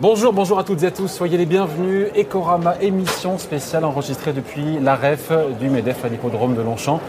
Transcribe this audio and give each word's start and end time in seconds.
Bonjour, 0.00 0.32
bonjour 0.32 0.58
à 0.58 0.64
toutes 0.64 0.82
et 0.82 0.86
à 0.86 0.90
tous, 0.90 1.08
soyez 1.08 1.38
les 1.38 1.46
bienvenus. 1.46 2.08
Ecorama, 2.16 2.74
émission 2.80 3.38
spéciale 3.38 3.84
enregistrée 3.84 4.32
depuis 4.32 4.78
la 4.80 4.96
REF 4.96 5.32
du 5.60 5.68
MEDEF 5.68 6.04
à 6.04 6.08
l'hippodrome 6.08 6.54
de 6.54 6.62
Longchamp. 6.62 7.00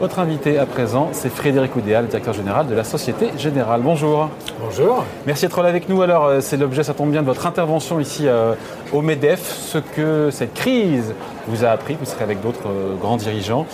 Votre 0.00 0.18
invité 0.18 0.58
à 0.58 0.66
présent, 0.66 1.10
c'est 1.12 1.30
Frédéric 1.30 1.76
Oudéal, 1.76 2.06
directeur 2.06 2.34
général 2.34 2.66
de 2.66 2.74
la 2.74 2.84
Société 2.84 3.30
Générale. 3.38 3.80
Bonjour. 3.82 4.28
Bonjour. 4.60 5.04
Merci 5.24 5.46
d'être 5.46 5.62
là 5.62 5.68
avec 5.68 5.88
nous. 5.88 6.02
Alors, 6.02 6.26
euh, 6.26 6.40
c'est 6.40 6.56
l'objet, 6.56 6.82
ça 6.82 6.94
tombe 6.94 7.10
bien, 7.10 7.22
de 7.22 7.26
votre 7.26 7.46
intervention 7.46 8.00
ici 8.00 8.26
euh, 8.26 8.54
au 8.92 9.02
MEDEF, 9.02 9.40
ce 9.40 9.78
que 9.78 10.30
cette 10.30 10.52
crise 10.52 11.14
vous 11.46 11.64
a 11.64 11.68
appris, 11.68 11.96
vous 11.98 12.06
serez 12.06 12.24
avec 12.24 12.40
d'autres 12.40 12.68
euh, 12.68 12.96
grands 12.96 13.16
dirigeants. 13.16 13.66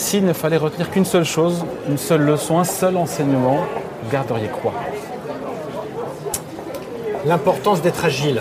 S'il 0.00 0.24
ne 0.24 0.32
fallait 0.32 0.56
retenir 0.56 0.90
qu'une 0.90 1.04
seule 1.04 1.26
chose, 1.26 1.62
une 1.86 1.98
seule 1.98 2.22
leçon, 2.22 2.58
un 2.58 2.64
seul 2.64 2.96
enseignement, 2.96 3.66
vous 4.02 4.10
garderiez 4.10 4.48
quoi? 4.48 4.72
L'importance 7.26 7.82
d'être 7.82 8.02
agile. 8.02 8.40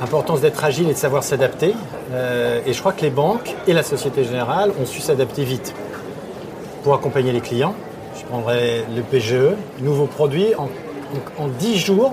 L'importance 0.00 0.42
d'être 0.42 0.62
agile 0.62 0.90
et 0.90 0.92
de 0.92 0.98
savoir 0.98 1.24
s'adapter. 1.24 1.74
et 2.66 2.72
je 2.74 2.78
crois 2.78 2.92
que 2.92 3.00
les 3.00 3.10
banques 3.10 3.56
et 3.66 3.72
la 3.72 3.82
Société 3.82 4.22
Générale 4.22 4.70
ont 4.80 4.84
su 4.84 5.00
s'adapter 5.00 5.44
vite 5.44 5.74
pour 6.84 6.92
accompagner 6.92 7.32
les 7.32 7.40
clients. 7.40 7.74
Je 8.20 8.26
prendrai 8.26 8.84
le 8.94 9.00
PGE, 9.00 9.56
nouveau 9.80 10.04
produit. 10.04 10.54
En, 10.56 10.68
en, 11.42 11.48
10 11.48 11.78
jours, 11.78 12.12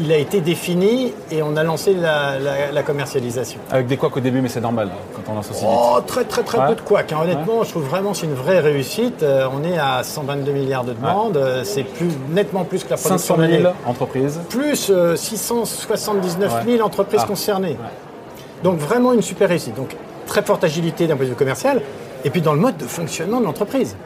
il 0.00 0.12
a 0.12 0.16
été 0.16 0.40
défini 0.40 1.12
et 1.30 1.42
on 1.42 1.56
a 1.56 1.62
lancé 1.62 1.94
la, 1.94 2.82
commercialisation. 2.82 3.60
Avec 3.70 3.86
des 3.86 3.96
couacs 3.96 4.16
au 4.16 4.20
début, 4.20 4.40
mais 4.40 4.48
c'est 4.48 4.60
normal 4.60 4.90
quand 5.14 5.32
on 5.32 5.34
lance 5.34 5.50
aussi 5.50 5.64
oh, 5.66 5.98
Très 6.06 6.24
très 6.24 6.42
très 6.42 6.66
peu 6.66 6.74
de 6.74 6.80
couacs. 6.80 7.12
Hein. 7.12 7.18
Honnêtement, 7.22 7.64
je 7.64 7.70
trouve 7.70 7.84
vraiment 7.84 8.12
que 8.12 8.18
c'est 8.18 8.26
une 8.26 8.34
vraie 8.34 8.60
réussite. 8.60 9.22
Euh, 9.22 9.48
on 9.52 9.64
est 9.64 9.78
à 9.78 10.02
122 10.02 10.52
milliards 10.52 10.84
de 10.84 10.92
demandes. 10.92 11.36
Euh, 11.36 11.64
c'est 11.64 11.82
plus, 11.82 12.10
nettement 12.30 12.64
plus 12.64 12.84
que 12.84 12.90
la 12.90 12.96
production 12.96 13.36
500 13.36 13.60
000 13.60 13.72
entreprises. 13.84 14.40
Plus 14.48 14.92
679 15.16 16.52
euh, 16.52 16.76
000 16.76 16.86
entreprises 16.86 17.20
ah. 17.24 17.26
concernées. 17.26 17.76
Donc 18.62 18.78
vraiment 18.78 19.12
une 19.12 19.22
super 19.22 19.48
réussite. 19.48 19.74
Donc 19.74 19.96
très 20.26 20.42
forte 20.42 20.64
agilité 20.64 21.06
d'un 21.06 21.16
point 21.16 21.24
de 21.24 21.30
vue 21.30 21.36
commercial 21.36 21.82
et 22.24 22.30
puis 22.30 22.40
dans 22.40 22.54
le 22.54 22.60
mode 22.60 22.76
de 22.76 22.84
fonctionnement 22.84 23.40
de 23.40 23.44
l'entreprise. 23.44 23.96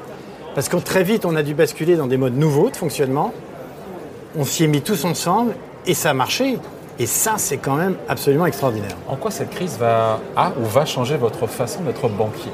Parce 0.55 0.69
que 0.69 0.77
très 0.77 1.03
vite, 1.03 1.25
on 1.25 1.37
a 1.37 1.43
dû 1.43 1.55
basculer 1.55 1.97
dans 1.97 2.07
des 2.07 2.19
modes 2.19 2.37
nouveaux 2.37 2.71
de 2.71 2.77
fonctionnement. 2.77 3.33
On 4.37 4.45
s'y 4.45 4.65
est 4.65 4.69
mis 4.69 4.83
tous 4.83 5.05
ensemble 5.05 5.55
et 5.87 5.95
ça 5.95 6.11
a 6.11 6.15
marché. 6.15 6.59
Et 6.99 7.07
ça, 7.07 7.35
c'est 7.39 7.57
quand 7.57 7.77
même 7.77 7.97
absolument 8.07 8.47
extraordinaire. 8.47 8.97
En 9.09 9.17
quoi 9.17 9.31
cette 9.31 9.51
crise 9.51 9.77
va, 9.79 10.21
a 10.37 10.53
ou 10.61 10.65
va 10.65 10.85
changer 10.85 11.17
votre 11.17 11.47
façon 11.47 11.83
d'être 11.83 12.09
banquier? 12.09 12.53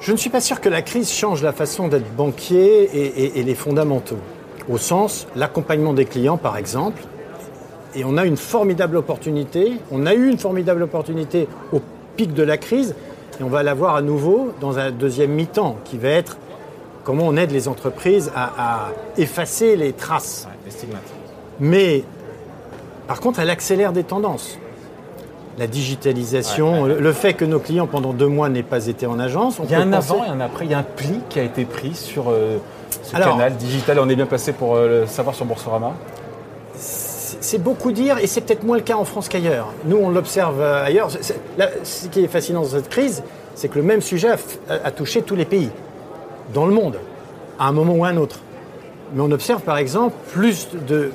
Je 0.00 0.12
ne 0.12 0.16
suis 0.16 0.30
pas 0.30 0.40
sûr 0.40 0.60
que 0.60 0.68
la 0.68 0.82
crise 0.82 1.10
change 1.10 1.42
la 1.42 1.52
façon 1.52 1.88
d'être 1.88 2.14
banquier 2.14 2.84
et, 2.84 3.40
et 3.40 3.42
les 3.42 3.54
fondamentaux. 3.54 4.18
Au 4.68 4.76
sens, 4.78 5.26
l'accompagnement 5.34 5.94
des 5.94 6.04
clients, 6.04 6.36
par 6.36 6.56
exemple. 6.56 7.02
Et 7.94 8.04
on 8.04 8.18
a 8.18 8.26
une 8.26 8.36
formidable 8.36 8.96
opportunité. 8.96 9.78
On 9.90 10.06
a 10.06 10.14
eu 10.14 10.28
une 10.28 10.38
formidable 10.38 10.82
opportunité 10.82 11.48
au 11.72 11.80
pic 12.16 12.34
de 12.34 12.42
la 12.42 12.58
crise. 12.58 12.94
Et 13.40 13.42
on 13.42 13.48
va 13.48 13.62
la 13.62 13.74
voir 13.74 13.96
à 13.96 14.02
nouveau 14.02 14.52
dans 14.60 14.78
un 14.78 14.90
deuxième 14.90 15.30
mi-temps 15.30 15.76
qui 15.84 15.96
va 15.96 16.10
être 16.10 16.36
comment 17.08 17.24
on 17.26 17.38
aide 17.38 17.52
les 17.52 17.68
entreprises 17.68 18.30
à, 18.36 18.90
effacer 19.16 19.76
les 19.76 19.94
traces. 19.94 20.46
Mais 21.58 22.04
par 23.06 23.20
contre, 23.20 23.40
elle 23.40 23.48
accélère 23.48 23.94
des 23.94 24.04
tendances. 24.04 24.58
La 25.56 25.66
digitalisation, 25.66 26.84
le 26.84 27.12
fait 27.14 27.32
que 27.32 27.46
nos 27.46 27.60
clients 27.60 27.86
pendant 27.86 28.12
deux 28.12 28.26
mois 28.26 28.50
n'aient 28.50 28.62
pas 28.62 28.88
été 28.88 29.06
en 29.06 29.18
agence. 29.18 29.58
il 29.64 29.70
y 29.70 29.74
a 29.74 29.80
un 29.80 29.94
avant 29.94 30.22
et 30.22 30.28
un 30.28 30.38
après, 30.40 30.66
il 30.66 30.70
y 30.70 30.74
a 30.74 30.80
un 30.80 30.82
pli 30.82 31.20
qui 31.30 31.40
a 31.40 31.44
été 31.44 31.64
pris 31.64 31.94
sur 31.94 32.28
euh, 32.28 32.58
ce 33.02 33.12
canal 33.12 33.56
digital. 33.56 33.98
On 34.00 34.08
est 34.10 34.14
bien 34.14 34.26
passé 34.26 34.52
pour 34.52 34.74
euh, 34.76 35.00
le 35.00 35.06
savoir 35.06 35.34
sur 35.34 35.46
Boursorama 35.46 35.94
c'est 36.74 37.62
beaucoup 37.62 37.92
dire, 37.92 38.18
et 38.18 38.26
c'est 38.26 38.40
peut-être 38.40 38.64
moins 38.64 38.76
le 38.76 38.82
cas 38.82 38.96
en 38.96 39.04
France 39.04 39.28
qu'ailleurs. 39.28 39.68
Nous, 39.84 39.96
on 39.96 40.10
l'observe 40.10 40.60
euh, 40.60 40.84
ailleurs. 40.84 41.10
ce 41.10 42.08
qui 42.08 42.24
est 42.24 42.28
fascinant 42.28 42.62
dans 42.62 42.68
cette 42.68 42.88
crise, 42.88 43.22
c'est 43.54 43.68
que 43.68 43.78
le 43.78 43.84
même 43.84 44.00
sujet 44.00 44.28
a, 44.68 44.90
touché 44.90 45.22
tous 45.22 45.36
les 45.36 45.44
pays, 45.44 45.70
dans 46.52 46.66
le 46.66 46.72
monde, 46.72 46.98
à 47.58 47.68
un 47.68 47.72
moment 47.72 47.94
ou 47.94 48.04
à 48.04 48.08
un 48.08 48.16
autre. 48.16 48.40
Mais 49.14 49.22
on 49.22 49.30
observe 49.30 49.62
par 49.62 49.78
exemple 49.78 50.14
plus 50.32 50.68
de 50.86 51.10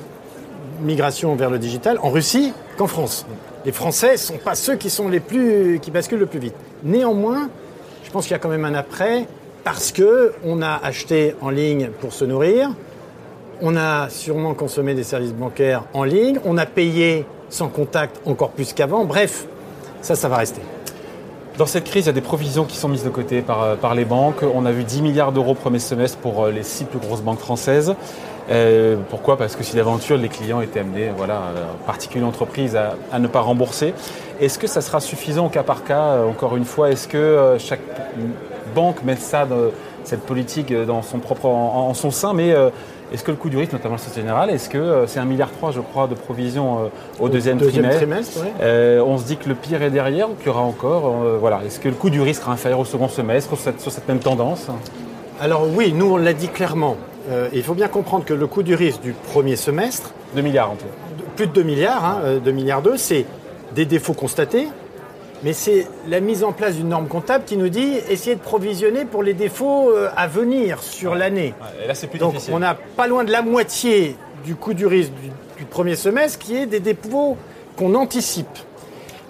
migration 0.80 1.34
vers 1.36 1.50
le 1.50 1.58
digital 1.58 1.98
en 2.02 2.10
Russie 2.10 2.52
qu'en 2.76 2.86
France. 2.86 3.26
Les 3.64 3.72
Français 3.72 4.12
ne 4.12 4.16
sont 4.16 4.38
pas 4.38 4.54
ceux 4.54 4.76
qui 4.76 4.88
qui 4.88 5.90
basculent 5.90 6.18
le 6.18 6.26
plus 6.26 6.40
vite. 6.40 6.54
Néanmoins, 6.82 7.48
je 8.04 8.10
pense 8.10 8.24
qu'il 8.24 8.32
y 8.32 8.34
a 8.34 8.38
quand 8.38 8.48
même 8.48 8.64
un 8.64 8.74
après 8.74 9.26
parce 9.62 9.92
que 9.92 10.32
on 10.44 10.60
a 10.60 10.80
acheté 10.82 11.34
en 11.40 11.50
ligne 11.50 11.88
pour 12.00 12.12
se 12.12 12.24
nourrir, 12.24 12.70
on 13.62 13.76
a 13.76 14.08
sûrement 14.10 14.54
consommé 14.54 14.94
des 14.94 15.04
services 15.04 15.32
bancaires 15.32 15.84
en 15.94 16.04
ligne. 16.04 16.38
On 16.44 16.58
a 16.58 16.66
payé 16.66 17.24
sans 17.48 17.68
contact 17.68 18.20
encore 18.26 18.50
plus 18.50 18.72
qu'avant. 18.72 19.04
Bref, 19.04 19.46
ça, 20.02 20.14
ça 20.16 20.28
va 20.28 20.36
rester. 20.36 20.60
Dans 21.56 21.66
cette 21.66 21.84
crise, 21.84 22.06
il 22.06 22.08
y 22.08 22.10
a 22.10 22.12
des 22.12 22.20
provisions 22.20 22.64
qui 22.64 22.76
sont 22.76 22.88
mises 22.88 23.04
de 23.04 23.10
côté 23.10 23.40
par, 23.40 23.62
euh, 23.62 23.76
par 23.76 23.94
les 23.94 24.04
banques. 24.04 24.42
On 24.42 24.66
a 24.66 24.72
vu 24.72 24.82
10 24.82 25.02
milliards 25.02 25.30
d'euros 25.30 25.54
premier 25.54 25.78
semestre 25.78 26.18
pour 26.18 26.44
euh, 26.46 26.50
les 26.50 26.64
six 26.64 26.84
plus 26.84 26.98
grosses 26.98 27.20
banques 27.20 27.38
françaises. 27.38 27.94
Euh, 28.50 28.96
pourquoi? 29.08 29.36
Parce 29.36 29.54
que 29.54 29.62
si 29.62 29.76
d'aventure 29.76 30.16
les 30.16 30.28
clients 30.28 30.60
étaient 30.60 30.80
amenés, 30.80 31.10
voilà, 31.16 31.42
en 31.80 31.86
particulier 31.86 32.22
l'entreprise, 32.22 32.76
à, 32.76 33.18
ne 33.20 33.28
pas 33.28 33.40
rembourser. 33.40 33.94
Est-ce 34.40 34.58
que 34.58 34.66
ça 34.66 34.80
sera 34.80 34.98
suffisant 34.98 35.46
au 35.46 35.48
cas 35.48 35.62
par 35.62 35.84
cas 35.84 36.18
Encore 36.28 36.56
une 36.56 36.64
fois, 36.64 36.90
est-ce 36.90 37.06
que 37.06 37.56
chaque 37.58 37.80
banque 38.74 39.04
met 39.04 39.16
ça, 39.16 39.46
cette 40.02 40.22
politique, 40.22 40.74
dans 40.74 41.02
son 41.02 41.20
propre, 41.20 41.46
en, 41.46 41.94
son 41.94 42.10
sein? 42.10 42.34
Mais 42.34 42.54
est-ce 43.14 43.22
que 43.22 43.30
le 43.30 43.36
coût 43.36 43.48
du 43.48 43.56
risque, 43.56 43.72
notamment 43.72 43.94
le 43.94 44.00
Société 44.00 44.22
Générale, 44.22 44.50
est-ce 44.50 44.68
que 44.68 44.76
euh, 44.76 45.06
c'est 45.06 45.20
1,3 45.20 45.26
milliard, 45.26 45.50
je 45.70 45.80
crois, 45.80 46.08
de 46.08 46.16
provisions 46.16 46.80
euh, 46.80 46.88
au, 47.20 47.28
deuxième, 47.28 47.58
trimestre, 47.58 48.40
euh, 48.60 49.00
On 49.06 49.18
se 49.18 49.24
dit 49.24 49.36
que 49.36 49.48
le 49.48 49.54
pire 49.54 49.82
est 49.82 49.90
derrière 49.90 50.28
ou 50.28 50.34
qu'il 50.34 50.48
y 50.48 50.50
aura 50.50 50.62
encore 50.62 51.14
voilà. 51.38 51.60
Est-ce 51.64 51.78
que 51.78 51.88
le 51.88 51.94
coût 51.94 52.10
du 52.10 52.20
risque 52.20 52.40
sera 52.42 52.52
inférieur 52.52 52.80
au 52.80 52.84
second 52.84 53.06
semestre 53.06 53.56
sur 53.56 53.92
cette, 53.92 54.08
même 54.08 54.18
tendance? 54.18 54.66
Alors 55.40 55.64
oui, 55.72 55.92
nous 55.96 56.06
on 56.06 56.16
l'a 56.16 56.32
dit 56.32 56.48
clairement. 56.48 56.96
il 57.52 57.62
faut 57.62 57.74
bien 57.74 57.86
comprendre 57.86 58.24
que 58.24 58.34
le 58.34 58.48
coût 58.48 58.64
du 58.64 58.74
risque 58.74 59.00
du 59.00 59.12
premier 59.12 59.54
semestre... 59.54 60.10
2 60.34 60.42
milliards 60.42 60.72
en 60.72 60.74
tout. 60.74 60.86
Plus 61.36 61.46
de 61.46 61.52
2 61.52 61.62
milliards, 61.62 62.04
hein, 62.04 62.40
2 62.44 62.50
milliards 62.50 62.82
2, 62.82 62.96
c'est 62.96 63.26
des 63.76 63.84
défauts 63.84 64.14
constatés, 64.14 64.66
mais 65.44 65.52
c'est 65.52 65.86
la 66.08 66.20
mise 66.20 66.42
en 66.42 66.52
place 66.52 66.76
d'une 66.76 66.88
norme 66.88 67.06
comptable 67.06 67.44
qui 67.44 67.58
nous 67.58 67.68
dit 67.68 67.98
essayer 68.08 68.34
de 68.34 68.40
provisionner 68.40 69.04
pour 69.04 69.22
les 69.22 69.34
défauts 69.34 69.90
euh, 69.90 70.08
à 70.16 70.26
venir 70.26 70.82
sur 70.82 71.14
l'année. 71.14 71.54
là, 71.86 71.94
c'est 71.94 72.06
plus 72.06 72.18
Donc, 72.18 72.34
on 72.50 72.58
n'a 72.58 72.74
pas 72.74 73.06
loin 73.06 73.24
de 73.24 73.30
la 73.30 73.42
moitié 73.42 74.16
du 74.44 74.56
coût 74.56 74.72
du 74.72 74.86
risque 74.86 75.12
du, 75.58 75.64
premier 75.66 75.96
semestre 75.96 76.38
qui 76.38 76.56
est 76.56 76.66
des 76.66 76.80
défauts 76.80 77.36
qu'on 77.76 77.94
anticipe. 77.94 78.46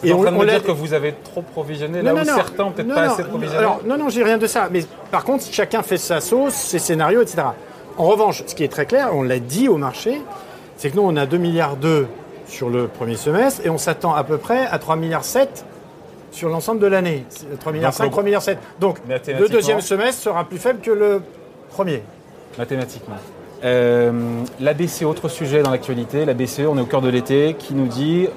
Et 0.02 0.12
on, 0.12 0.20
en 0.26 0.44
dire 0.44 0.62
que 0.62 0.72
vous 0.72 0.92
avez 0.92 1.14
trop 1.24 1.42
provisionné 1.42 2.02
là 2.02 2.14
où 2.14 2.24
certains 2.24 2.70
peut-être 2.70 2.94
pas 2.94 3.12
assez 3.12 3.24
provisionné 3.24 3.66
Non, 3.86 3.96
non, 3.96 4.08
j'ai 4.08 4.22
rien 4.22 4.36
de 4.36 4.46
ça. 4.46 4.68
Mais 4.70 4.84
par 5.10 5.24
contre, 5.24 5.44
chacun 5.50 5.82
fait 5.82 5.96
sa 5.96 6.20
sauce, 6.20 6.54
ses 6.54 6.78
scénarios, 6.78 7.22
etc. 7.22 7.42
En 7.96 8.04
revanche, 8.04 8.42
ce 8.46 8.54
qui 8.54 8.64
est 8.64 8.68
très 8.68 8.86
clair, 8.86 9.10
on 9.12 9.22
l'a 9.22 9.38
dit 9.38 9.68
au 9.68 9.78
marché, 9.78 10.20
c'est 10.76 10.90
que 10.90 10.96
nous, 10.96 11.02
on 11.02 11.16
a 11.16 11.26
2 11.26 11.38
milliards 11.38 11.76
sur 12.46 12.68
le 12.68 12.88
premier 12.88 13.16
semestre 13.16 13.62
et 13.64 13.70
on 13.70 13.78
s'attend 13.78 14.14
à 14.14 14.24
peu 14.24 14.38
près 14.38 14.66
à 14.66 14.78
3 14.78 14.96
milliards 14.96 15.24
7 15.24 15.64
sur 16.34 16.48
l'ensemble 16.48 16.80
de 16.80 16.86
l'année. 16.86 17.24
3 17.60 17.72
milliards 17.72 17.94
5, 17.94 18.10
3 18.10 18.22
milliards 18.22 18.42
7. 18.42 18.58
Donc 18.80 18.98
le 19.08 19.48
deuxième 19.48 19.80
semestre 19.80 20.22
sera 20.22 20.44
plus 20.44 20.58
faible 20.58 20.80
que 20.80 20.90
le 20.90 21.22
premier. 21.70 22.02
Mathématiquement. 22.58 23.16
Euh, 23.64 24.12
la 24.60 24.74
BCE, 24.74 25.04
autre 25.04 25.28
sujet 25.28 25.62
dans 25.62 25.70
l'actualité, 25.70 26.24
la 26.24 26.34
BCE, 26.34 26.66
on 26.68 26.76
est 26.76 26.82
au 26.82 26.86
cœur 26.86 27.00
de 27.00 27.08
l'été, 27.08 27.56
qui 27.58 27.74
nous 27.74 27.86
dit 27.86 28.28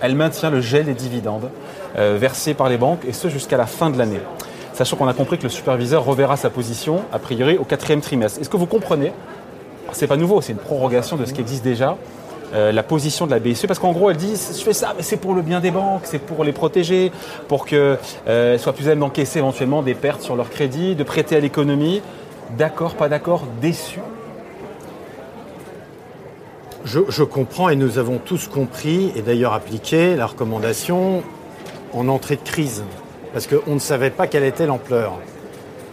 elle 0.00 0.14
maintient 0.14 0.50
le 0.50 0.60
gel 0.60 0.84
des 0.84 0.94
dividendes 0.94 1.48
euh, 1.96 2.18
versés 2.20 2.52
par 2.52 2.68
les 2.68 2.76
banques, 2.76 3.04
et 3.06 3.12
ce 3.12 3.28
jusqu'à 3.28 3.56
la 3.56 3.66
fin 3.66 3.88
de 3.88 3.96
l'année. 3.96 4.20
Sachant 4.74 4.96
qu'on 4.96 5.08
a 5.08 5.14
compris 5.14 5.38
que 5.38 5.44
le 5.44 5.48
superviseur 5.48 6.04
reverra 6.04 6.36
sa 6.36 6.50
position, 6.50 7.02
a 7.12 7.18
priori, 7.18 7.56
au 7.56 7.64
quatrième 7.64 8.00
trimestre. 8.00 8.40
Est-ce 8.40 8.50
que 8.50 8.56
vous 8.56 8.66
comprenez? 8.66 9.12
C'est 9.92 10.08
pas 10.08 10.16
nouveau, 10.16 10.40
c'est 10.40 10.52
une 10.52 10.58
prorogation 10.58 11.16
de 11.16 11.24
ce 11.24 11.32
qui 11.32 11.40
existe 11.40 11.62
déjà. 11.62 11.96
Euh, 12.54 12.70
la 12.70 12.84
position 12.84 13.26
de 13.26 13.32
la 13.32 13.40
BCE, 13.40 13.66
parce 13.66 13.80
qu'en 13.80 13.90
gros, 13.90 14.10
elle 14.10 14.16
dit, 14.16 14.34
je 14.36 14.62
fais 14.62 14.72
ça, 14.72 14.94
mais 14.96 15.02
c'est 15.02 15.16
pour 15.16 15.34
le 15.34 15.42
bien 15.42 15.58
des 15.58 15.72
banques, 15.72 16.02
c'est 16.04 16.20
pour 16.20 16.44
les 16.44 16.52
protéger, 16.52 17.10
pour 17.48 17.66
qu'elles 17.66 17.98
euh, 18.28 18.58
soient 18.58 18.72
plus 18.72 18.86
à 18.86 18.90
même 18.90 19.00
d'encaisser 19.00 19.40
éventuellement 19.40 19.82
des 19.82 19.94
pertes 19.94 20.22
sur 20.22 20.36
leur 20.36 20.50
crédit, 20.50 20.94
de 20.94 21.02
prêter 21.02 21.34
à 21.34 21.40
l'économie. 21.40 22.00
D'accord, 22.56 22.94
pas 22.94 23.08
d'accord, 23.08 23.42
déçu? 23.60 23.98
Je, 26.84 27.22
comprends 27.24 27.70
et 27.70 27.76
nous 27.76 27.98
avons 27.98 28.18
tous 28.18 28.46
compris 28.46 29.10
et 29.16 29.22
d'ailleurs 29.22 29.54
appliqué 29.54 30.14
la 30.14 30.26
recommandation 30.26 31.24
en 31.92 32.08
entrée 32.08 32.36
de 32.36 32.42
crise, 32.42 32.84
parce 33.32 33.48
qu'on 33.48 33.74
ne 33.74 33.80
savait 33.80 34.10
pas 34.10 34.28
quelle 34.28 34.44
était 34.44 34.66
l'ampleur. 34.66 35.14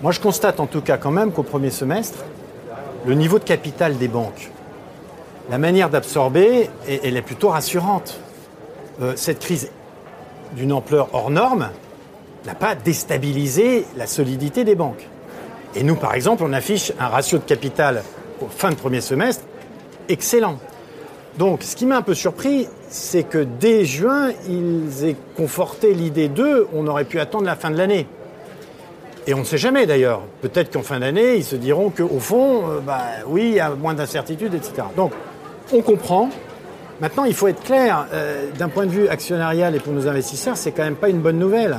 Moi, 0.04 0.12
je 0.12 0.20
constate 0.20 0.60
en 0.60 0.68
tout 0.68 0.82
cas 0.82 0.98
quand 0.98 1.12
même 1.12 1.32
qu'au 1.32 1.44
premier 1.44 1.72
semestre, 1.72 2.20
le 3.08 3.16
niveau 3.16 3.40
de 3.40 3.46
capital 3.46 3.98
des 3.98 4.10
banques 4.10 4.52
la 5.52 5.58
manière 5.58 5.90
d'absorber, 5.90 6.70
elle 6.88 7.18
est 7.18 7.22
plutôt 7.22 7.50
rassurante. 7.50 8.22
Euh, 9.02 9.14
cette 9.18 9.40
crise 9.40 9.70
d'une 10.56 10.72
ampleur 10.72 11.10
hors 11.12 11.30
norme 11.30 11.72
n'a 12.46 12.56
pas 12.56 12.74
déstabilisé 12.74 13.86
la 13.98 14.08
solidité 14.08 14.64
des 14.64 14.76
banques. 14.76 15.06
Et 15.76 15.84
nous, 15.84 15.96
par 15.96 16.14
exemple, 16.14 16.44
on 16.46 16.54
affiche 16.54 16.94
un 17.00 17.08
ratio 17.08 17.38
de 17.38 17.44
capital 17.44 18.02
au 18.42 18.48
fin 18.48 18.70
de 18.70 18.76
premier 18.76 19.02
semestre 19.02 19.44
excellent. 20.08 20.58
Donc, 21.38 21.64
ce 21.64 21.76
qui 21.76 21.86
m'a 21.86 21.98
un 21.98 22.02
peu 22.02 22.14
surpris, 22.14 22.70
c'est 22.88 23.24
que 23.24 23.46
dès 23.60 23.84
juin, 23.84 24.32
ils 24.48 25.06
aient 25.06 25.18
conforté 25.36 25.94
l'idée 25.94 26.30
d'eux, 26.30 26.68
on 26.74 26.88
aurait 26.88 27.04
pu 27.04 27.20
attendre 27.20 27.46
la 27.46 27.58
fin 27.58 27.72
de 27.72 27.78
l'année. 27.78 28.08
Et 29.28 29.34
on 29.34 29.40
ne 29.40 29.44
sait 29.44 29.58
jamais 29.58 29.86
d'ailleurs. 29.86 30.22
Peut-être 30.42 30.72
qu'en 30.72 30.82
fin 30.82 31.00
d'année, 31.00 31.36
ils 31.36 31.44
se 31.44 31.58
diront 31.58 31.90
qu'au 31.90 32.20
fond, 32.20 32.70
euh, 32.70 32.80
bah, 32.80 33.02
oui, 33.28 33.50
il 33.50 33.54
y 33.56 33.60
a 33.60 33.70
moins 33.72 33.94
d'incertitudes, 33.94 34.54
etc. 34.54 34.84
Donc, 34.96 35.12
on 35.74 35.82
comprend. 35.82 36.30
Maintenant, 37.00 37.24
il 37.26 37.34
faut 37.34 37.48
être 37.48 37.64
clair, 37.64 38.06
euh, 38.14 38.52
d'un 38.58 38.70
point 38.70 38.86
de 38.86 38.92
vue 38.92 39.08
actionnarial 39.08 39.76
et 39.76 39.80
pour 39.80 39.94
nos 39.94 40.08
investisseurs, 40.08 40.56
c'est 40.56 40.72
quand 40.72 40.84
même 40.84 40.96
pas 40.96 41.10
une 41.10 41.20
bonne 41.20 41.40
nouvelle. 41.40 41.78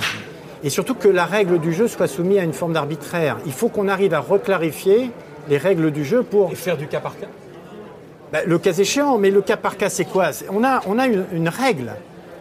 Et 0.65 0.71
surtout 0.71 0.95
que 0.95 1.09
la 1.09 1.25
règle 1.25 1.59
du 1.59 1.73
jeu 1.73 1.89
soit 1.89 2.09
soumise 2.09 2.39
à 2.39 2.43
une 2.43 2.53
forme 2.53 2.73
d'arbitraire. 2.73 3.39
Il 3.47 3.53
faut 3.53 3.69
qu'on 3.69 3.89
arrive 3.89 4.15
à 4.15 4.21
reclarifier 4.21 5.11
les 5.49 5.59
règles 5.59 5.91
du 5.91 6.05
jeu 6.05 6.23
pour... 6.23 6.51
Et 6.51 6.55
faire 6.57 6.77
du 6.77 6.87
cas 6.87 7.01
par 7.01 7.19
cas? 7.19 7.27
Bah, 8.33 8.41
Le 8.47 8.59
cas 8.59 8.73
échéant, 8.73 9.19
mais 9.19 9.31
le 9.31 9.43
cas 9.43 9.57
par 9.57 9.77
cas, 9.77 9.89
c'est 9.89 10.05
quoi? 10.05 10.31
On 10.51 10.65
a, 10.65 10.81
on 10.87 10.99
a 10.99 11.07
une, 11.07 11.25
une 11.33 11.49
règle. 11.49 11.93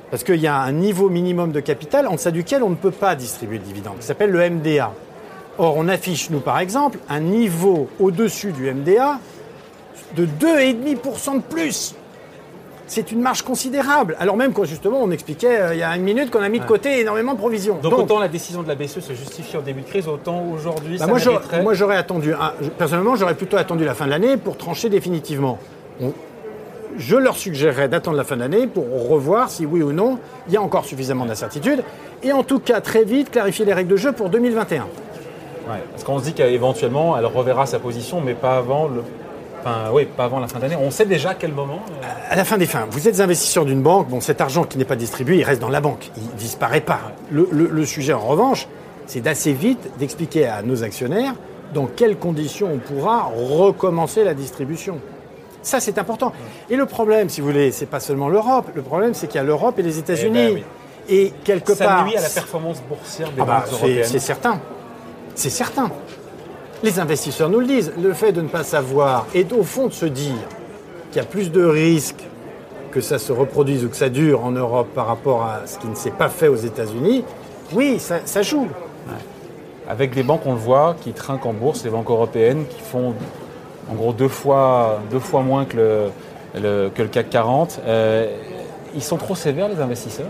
Parce 0.09 0.23
qu'il 0.23 0.41
y 0.41 0.47
a 0.47 0.57
un 0.57 0.71
niveau 0.71 1.09
minimum 1.09 1.51
de 1.51 1.59
capital 1.59 2.07
en 2.07 2.15
deçà 2.15 2.31
duquel 2.31 2.63
on 2.63 2.69
ne 2.69 2.75
peut 2.75 2.91
pas 2.91 3.15
distribuer 3.15 3.57
le 3.59 3.63
dividende, 3.63 3.97
qui 3.99 4.05
s'appelle 4.05 4.31
le 4.31 4.49
MDA. 4.49 4.91
Or, 5.57 5.77
on 5.77 5.87
affiche, 5.87 6.29
nous 6.29 6.39
par 6.39 6.59
exemple, 6.59 6.99
un 7.09 7.19
niveau 7.19 7.87
au-dessus 7.99 8.51
du 8.51 8.71
MDA 8.73 9.19
de 10.15 10.25
2,5% 10.25 11.37
de 11.37 11.41
plus. 11.41 11.95
C'est 12.87 13.13
une 13.13 13.21
marge 13.21 13.41
considérable. 13.43 14.17
Alors 14.19 14.35
même 14.35 14.51
quand 14.51 14.65
justement 14.65 14.99
on 15.01 15.11
expliquait 15.11 15.61
euh, 15.61 15.73
il 15.73 15.79
y 15.79 15.83
a 15.83 15.95
une 15.95 16.03
minute 16.03 16.29
qu'on 16.29 16.41
a 16.41 16.49
mis 16.49 16.59
de 16.59 16.65
côté 16.65 16.99
énormément 16.99 17.33
de 17.33 17.37
provisions. 17.37 17.77
Donc, 17.81 17.97
autant 17.97 18.19
la 18.19 18.27
décision 18.27 18.63
de 18.63 18.67
la 18.67 18.75
BCE 18.75 18.99
se 18.99 19.13
justifie 19.13 19.55
en 19.55 19.61
début 19.61 19.81
de 19.81 19.87
crise, 19.87 20.09
autant 20.09 20.43
aujourd'hui 20.53 20.97
bah, 20.97 21.05
ça 21.05 21.07
moi, 21.07 21.17
j'aurais- 21.17 21.37
mériterait- 21.37 21.61
moi 21.63 21.73
j'aurais 21.73 21.95
attendu, 21.95 22.33
un- 22.33 22.51
personnellement 22.77 23.15
j'aurais 23.15 23.35
plutôt 23.35 23.55
attendu 23.55 23.85
la 23.85 23.93
fin 23.93 24.05
de 24.05 24.09
l'année 24.09 24.35
pour 24.35 24.57
trancher 24.57 24.89
définitivement. 24.89 25.57
On- 26.01 26.11
je 26.97 27.15
leur 27.15 27.37
suggérerais 27.37 27.87
d'attendre 27.87 28.17
la 28.17 28.25
fin 28.25 28.35
de 28.35 28.41
l'année 28.41 28.67
pour 28.67 28.83
revoir 29.09 29.49
si 29.49 29.65
oui 29.65 29.81
ou 29.81 29.93
non 29.93 30.19
il 30.49 30.53
y 30.53 30.57
a 30.57 30.61
encore 30.61 30.83
suffisamment 30.83 31.25
d'incertitudes 31.25 31.83
et 32.23 32.33
en 32.33 32.43
tout 32.43 32.59
cas 32.59 32.81
très 32.81 33.05
vite 33.05 33.31
clarifier 33.31 33.63
les 33.63 33.73
règles 33.73 33.89
de 33.91 33.95
jeu 33.95 34.11
pour 34.11 34.27
2021. 34.29 34.81
Ouais, 35.69 35.77
parce 35.91 36.03
qu'on 36.03 36.19
se 36.19 36.25
dit 36.25 36.33
qu'éventuellement 36.33 37.17
elle 37.17 37.25
reverra 37.25 37.65
sa 37.65 37.79
position, 37.79 38.19
mais 38.19 38.33
pas 38.33 38.57
avant 38.57 38.89
le. 38.89 39.01
Enfin, 39.63 39.89
oui, 39.93 40.05
pas 40.05 40.25
avant 40.25 40.39
la 40.39 40.47
fin 40.47 40.59
d'année. 40.59 40.75
On 40.75 40.91
sait 40.91 41.05
déjà 41.05 41.29
à 41.31 41.35
quel 41.35 41.51
moment. 41.53 41.79
euh, 42.03 42.05
À 42.29 42.35
la 42.35 42.43
fin 42.45 42.57
des 42.57 42.65
fins, 42.65 42.87
vous 42.89 43.07
êtes 43.07 43.19
investisseur 43.19 43.65
d'une 43.65 43.81
banque, 43.81 44.07
bon 44.09 44.19
cet 44.21 44.41
argent 44.41 44.63
qui 44.63 44.77
n'est 44.77 44.85
pas 44.85 44.95
distribué, 44.95 45.37
il 45.37 45.43
reste 45.43 45.61
dans 45.61 45.69
la 45.69 45.81
banque, 45.81 46.09
il 46.17 46.23
disparaît 46.35 46.81
pas. 46.81 46.99
Le, 47.31 47.47
le- 47.51 47.67
le 47.67 47.85
sujet 47.85 48.13
en 48.13 48.19
revanche, 48.25 48.67
c'est 49.07 49.21
d'assez 49.21 49.53
vite 49.53 49.91
d'expliquer 49.99 50.47
à 50.47 50.61
nos 50.61 50.83
actionnaires 50.83 51.33
dans 51.73 51.85
quelles 51.85 52.17
conditions 52.17 52.69
on 52.73 52.77
pourra 52.79 53.31
recommencer 53.35 54.23
la 54.23 54.33
distribution. 54.33 54.99
Ça, 55.63 55.79
c'est 55.79 55.97
important. 55.99 56.33
Et 56.69 56.75
le 56.75 56.85
problème, 56.87 57.29
si 57.29 57.39
vous 57.39 57.47
voulez, 57.47 57.71
c'est 57.71 57.85
pas 57.85 57.99
seulement 57.99 58.29
l'Europe. 58.29 58.65
Le 58.73 58.81
problème, 58.81 59.13
c'est 59.13 59.27
qu'il 59.27 59.35
y 59.35 59.39
a 59.39 59.43
l'Europe 59.43 59.77
et 59.77 59.83
les 59.83 59.99
États-Unis. 59.99 60.39
Eh 60.41 60.47
ben 60.47 60.53
oui. 60.55 60.63
Et 61.09 61.33
quelque 61.43 61.73
ça 61.75 61.85
part, 61.85 62.05
nuit 62.05 62.17
à 62.17 62.21
la 62.21 62.29
performance 62.29 62.81
boursière 62.89 63.29
des 63.31 63.41
Ah 63.41 63.45
bah, 63.45 63.59
banques 63.63 63.73
européennes. 63.73 64.05
c'est 64.05 64.19
certain. 64.19 64.59
C'est 65.35 65.49
certain. 65.49 65.89
Les 66.83 66.99
investisseurs 66.99 67.49
nous 67.49 67.59
le 67.59 67.67
disent. 67.67 67.93
Le 68.01 68.13
fait 68.13 68.31
de 68.31 68.41
ne 68.41 68.47
pas 68.47 68.63
savoir 68.63 69.27
et 69.35 69.45
au 69.57 69.63
fond 69.63 69.87
de 69.87 69.93
se 69.93 70.05
dire 70.05 70.33
qu'il 71.11 71.21
y 71.21 71.25
a 71.25 71.27
plus 71.27 71.51
de 71.51 71.63
risques 71.63 72.23
que 72.91 73.01
ça 73.01 73.19
se 73.19 73.31
reproduise 73.31 73.85
ou 73.85 73.89
que 73.89 73.95
ça 73.95 74.09
dure 74.09 74.43
en 74.43 74.51
Europe 74.51 74.87
par 74.93 75.07
rapport 75.07 75.43
à 75.43 75.67
ce 75.67 75.77
qui 75.77 75.87
ne 75.87 75.95
s'est 75.95 76.11
pas 76.11 76.29
fait 76.29 76.47
aux 76.47 76.55
États-Unis, 76.55 77.23
oui, 77.73 77.99
ça, 77.99 78.41
joue. 78.41 78.67
Avec 79.87 80.13
des 80.13 80.23
banques, 80.23 80.41
on 80.45 80.53
le 80.53 80.59
voit, 80.59 80.95
qui 80.99 81.13
trinquent 81.13 81.45
en 81.45 81.53
bourse, 81.53 81.83
les 81.83 81.89
banques 81.89 82.09
européennes, 82.09 82.65
qui 82.69 82.81
font 82.81 83.13
en 83.89 83.93
gros 83.93 84.11
deux 84.11 84.27
fois, 84.27 84.99
moins 85.33 85.65
que 85.65 86.09
le, 86.55 86.89
que 86.89 87.03
CAC 87.03 87.29
40. 87.29 87.79
Euh, 87.85 88.27
ils 88.93 89.03
sont 89.03 89.17
trop 89.17 89.35
sévères, 89.35 89.69
les 89.69 89.79
investisseurs, 89.79 90.27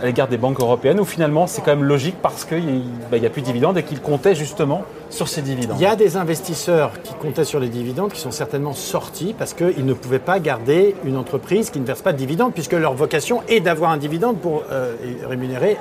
à 0.00 0.04
l'égard 0.04 0.28
des 0.28 0.36
banques 0.36 0.60
européennes, 0.60 1.00
ou 1.00 1.04
finalement 1.04 1.46
c'est 1.46 1.62
quand 1.62 1.74
même 1.74 1.84
logique 1.84 2.16
parce 2.22 2.44
qu'il 2.44 2.82
n'y 3.12 3.26
a 3.26 3.30
plus 3.30 3.42
de 3.42 3.46
dividendes 3.46 3.78
et 3.78 3.82
qu'ils 3.82 4.00
comptaient 4.00 4.34
justement 4.34 4.84
sur 5.10 5.28
ces 5.28 5.42
dividendes. 5.42 5.76
Il 5.78 5.82
y 5.82 5.86
a 5.86 5.96
des 5.96 6.16
investisseurs 6.16 6.92
qui 7.02 7.12
comptaient 7.14 7.44
sur 7.44 7.60
les 7.60 7.68
dividendes 7.68 8.12
qui 8.12 8.20
sont 8.20 8.30
certainement 8.30 8.72
sortis 8.74 9.34
parce 9.36 9.52
qu'ils 9.54 9.84
ne 9.84 9.92
pouvaient 9.92 10.18
pas 10.20 10.38
garder 10.40 10.94
une 11.04 11.16
entreprise 11.16 11.70
qui 11.70 11.80
ne 11.80 11.84
verse 11.84 12.00
pas 12.02 12.12
de 12.12 12.18
dividendes 12.18 12.52
puisque 12.54 12.72
leur 12.72 12.94
vocation 12.94 13.42
est 13.48 13.60
d'avoir 13.60 13.90
un 13.90 13.96
dividende 13.96 14.38
pour 14.38 14.62
euh, 14.70 14.94
rémunérer 15.26 15.76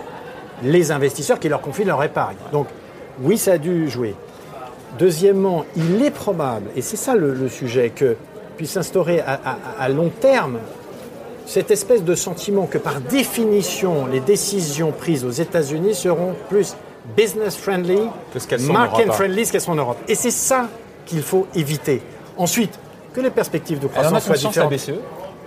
les 0.64 0.92
investisseurs 0.92 1.40
qui 1.40 1.48
leur 1.48 1.62
confient 1.62 1.86
leur 1.86 2.04
épargne. 2.04 2.36
Donc 2.52 2.68
oui, 3.22 3.38
ça 3.38 3.54
a 3.54 3.58
dû 3.58 3.88
jouer. 3.90 4.16
Deuxièmement, 4.98 5.66
il 5.75 6.04
est 6.04 6.12
probable, 6.12 6.66
et 6.75 6.82
c'est 6.82 6.98
ça 6.98 7.14
le, 7.16 7.48
sujet, 7.48 7.92
que 7.96 8.16
puisse 8.58 8.72
s'instaurer 8.72 9.20
à, 9.22 9.34
à- 9.46 9.58
à 9.80 9.90
long 9.90 10.10
terme 10.20 10.58
cette 11.46 11.70
espèce 11.72 12.04
de 12.04 12.16
sentiment 12.16 12.66
que 12.66 12.78
par 12.80 13.00
définition, 13.00 14.08
les 14.08 14.20
décisions 14.20 14.92
prises 14.92 15.24
aux 15.25 15.32
États-Unis 15.32 15.94
seront 15.96 16.34
plus 16.50 16.75
business 17.16 17.56
friendly, 17.56 17.98
en 18.00 18.74
market 18.74 19.12
friendly, 19.12 19.46
ce 19.46 19.51
qu'elles 19.51 19.62
sont 19.62 19.72
en 19.72 19.75
Europe. 19.75 19.98
Et 20.07 20.16
c'est 20.16 20.31
ça 20.31 20.68
qu'il 21.06 21.22
faut 21.22 21.48
éviter. 21.56 22.01
Ensuite, 22.38 22.78
que 23.13 23.22
les 23.22 23.31
perspectives 23.31 23.80
de 23.80 23.88
croissance 23.88 24.24
soient 24.24 24.36
différentes. 24.36 24.72
BCE 24.72 24.92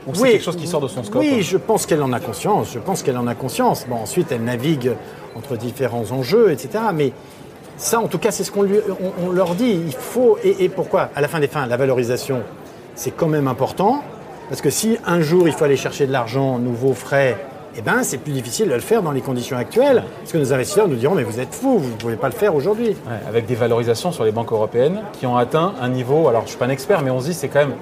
Ou 0.06 0.14
c'est 0.14 0.31
quelque 0.32 0.44
chose 0.44 0.56
qui 0.56 0.66
sort 0.66 0.81
de 0.81 0.88
son 0.88 1.04
scope 1.04 1.22
hein 1.22 1.26
Oui, 1.26 1.43
je 1.43 1.56
pense 1.56 1.87
qu'elle 1.87 2.02
en 2.02 2.12
a 2.12 2.20
conscience. 2.20 2.72
Je 2.72 2.78
pense 2.78 3.02
qu'elle 3.02 3.16
en 3.16 3.26
a 3.26 3.34
conscience. 3.34 3.87
Bon, 3.88 3.96
ensuite, 3.96 4.32
elle 4.32 4.43
navigue 4.44 4.93
entre 5.37 5.56
différents 5.56 6.10
enjeux, 6.10 6.50
etc. 6.50 6.84
Mais 6.93 7.12
ça, 7.76 8.00
en 8.00 8.08
tout 8.08 8.19
cas, 8.19 8.31
c'est 8.31 8.44
ce 8.44 8.50
qu'on 8.50 8.64
on, 8.64 9.26
on 9.26 9.31
leur 9.31 9.54
dit. 9.54 9.81
Il 9.87 9.93
faut. 9.94 10.38
Et, 10.43 10.64
et 10.64 10.69
pourquoi? 10.69 11.10
À 11.14 11.20
la 11.20 11.28
fin 11.28 11.40
des 11.40 11.46
fins, 11.49 11.66
la 11.66 11.76
valorisation, 11.76 12.43
c'est 12.94 13.12
quand 13.12 13.28
même 13.28 13.46
important. 13.49 14.02
Parce 14.49 14.60
que 14.60 14.70
si 14.70 14.99
un 15.06 15.20
jour 15.20 15.49
il 15.49 15.54
faut 15.54 15.64
aller 15.64 15.76
chercher 15.76 16.06
de 16.06 16.12
l'argent 16.12 16.58
nouveau, 16.58 16.93
frais, 16.93 17.38
eh 17.76 17.82
ben, 17.82 18.02
c'est 18.02 18.19
plus 18.19 18.32
difficile 18.32 18.69
de 18.69 18.74
le 18.74 18.80
faire 18.80 19.02
dans 19.02 19.12
les 19.12 19.22
conditions 19.22 19.56
actuelles. 19.56 20.04
Parce 20.20 20.32
que 20.32 20.38
nos 20.38 20.52
investisseurs 20.52 20.88
nous 20.88 20.96
diront 20.96 21.14
Mais 21.14 21.22
vous 21.22 21.40
êtes 21.40 21.54
fous, 21.54 21.78
vous 21.78 21.90
ne 21.90 21.96
pouvez 21.96 22.16
pas 22.16 22.28
le 22.28 22.34
faire 22.34 22.54
aujourd'hui. 22.54 22.96
Avec 23.26 23.46
des 23.46 23.54
valorisations 23.54 24.12
sur 24.12 24.24
les 24.24 24.32
banques 24.32 24.52
européennes 24.52 25.00
qui 25.14 25.26
ont 25.26 25.36
atteint 25.36 25.74
un 25.80 25.88
niveau, 25.88 26.28
alors 26.28 26.42
je 26.42 26.46
ne 26.46 26.50
suis 26.50 26.58
pas 26.58 26.66
un 26.66 26.70
expert, 26.70 27.02
mais 27.02 27.10
on 27.10 27.20
se 27.20 27.26
dit 27.26 27.34
c'est 27.34 27.48
quand 27.48 27.60
même 27.60 27.74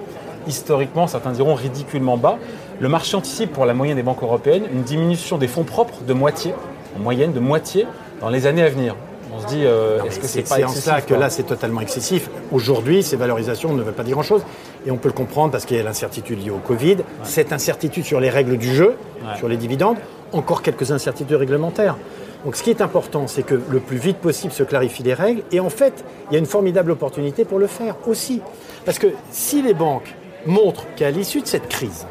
historiquement, 0.46 1.06
certains 1.06 1.32
diront 1.32 1.54
ridiculement 1.54 2.16
bas. 2.16 2.38
Le 2.78 2.88
marché 2.88 3.16
anticipe 3.16 3.52
pour 3.52 3.66
la 3.66 3.74
moyenne 3.74 3.96
des 3.96 4.02
banques 4.02 4.22
européennes 4.22 4.64
une 4.72 4.82
diminution 4.82 5.38
des 5.38 5.48
fonds 5.48 5.64
propres 5.64 6.02
de 6.06 6.12
moitié, 6.12 6.54
en 6.96 7.00
moyenne 7.00 7.32
de 7.32 7.40
moitié, 7.40 7.86
dans 8.20 8.30
les 8.30 8.46
années 8.46 8.62
à 8.62 8.68
venir. 8.68 8.96
On 9.32 9.40
se 9.40 9.46
dit, 9.46 9.64
euh, 9.64 10.02
est-ce 10.04 10.18
que 10.18 10.26
c'est 10.26 10.44
c'est 10.46 10.48
pas 10.48 10.56
c'est 10.56 10.64
en 10.64 10.68
ça 10.68 11.00
que 11.00 11.14
là, 11.14 11.30
c'est 11.30 11.44
totalement 11.44 11.80
excessif. 11.80 12.28
Aujourd'hui, 12.52 13.02
ces 13.02 13.16
valorisations 13.16 13.72
ne 13.72 13.82
veulent 13.82 13.94
pas 13.94 14.02
dire 14.02 14.14
grand-chose. 14.14 14.42
Et 14.86 14.90
on 14.90 14.96
peut 14.96 15.08
le 15.08 15.14
comprendre 15.14 15.52
parce 15.52 15.64
qu'il 15.66 15.76
y 15.76 15.80
a 15.80 15.82
l'incertitude 15.82 16.42
liée 16.42 16.50
au 16.50 16.58
Covid, 16.58 16.98
cette 17.22 17.52
incertitude 17.52 18.04
sur 18.04 18.18
les 18.20 18.30
règles 18.30 18.56
du 18.56 18.74
jeu, 18.74 18.96
Ouais. 19.22 19.36
sur 19.38 19.48
les 19.48 19.56
dividendes, 19.58 19.98
encore 20.32 20.62
quelques 20.62 20.90
incertitudes 20.92 21.36
réglementaires. 21.36 21.96
Donc 22.44 22.56
ce 22.56 22.62
qui 22.62 22.70
est 22.70 22.80
important, 22.80 23.26
c'est 23.26 23.42
que 23.42 23.60
le 23.70 23.80
plus 23.80 23.98
vite 23.98 24.16
possible 24.16 24.52
se 24.52 24.62
clarifient 24.62 25.02
les 25.02 25.12
règles. 25.14 25.42
Et 25.52 25.60
en 25.60 25.68
fait, 25.68 26.04
il 26.30 26.32
y 26.32 26.36
a 26.36 26.38
une 26.38 26.46
formidable 26.46 26.90
opportunité 26.92 27.44
pour 27.44 27.58
le 27.58 27.66
faire 27.66 27.96
aussi. 28.06 28.40
Parce 28.86 28.98
que 28.98 29.08
si 29.30 29.60
les 29.60 29.74
banques 29.74 30.14
montrent 30.46 30.86
qu'à 30.96 31.10
l'issue 31.10 31.42
de 31.42 31.46
cette 31.46 31.68
crise, 31.68 32.06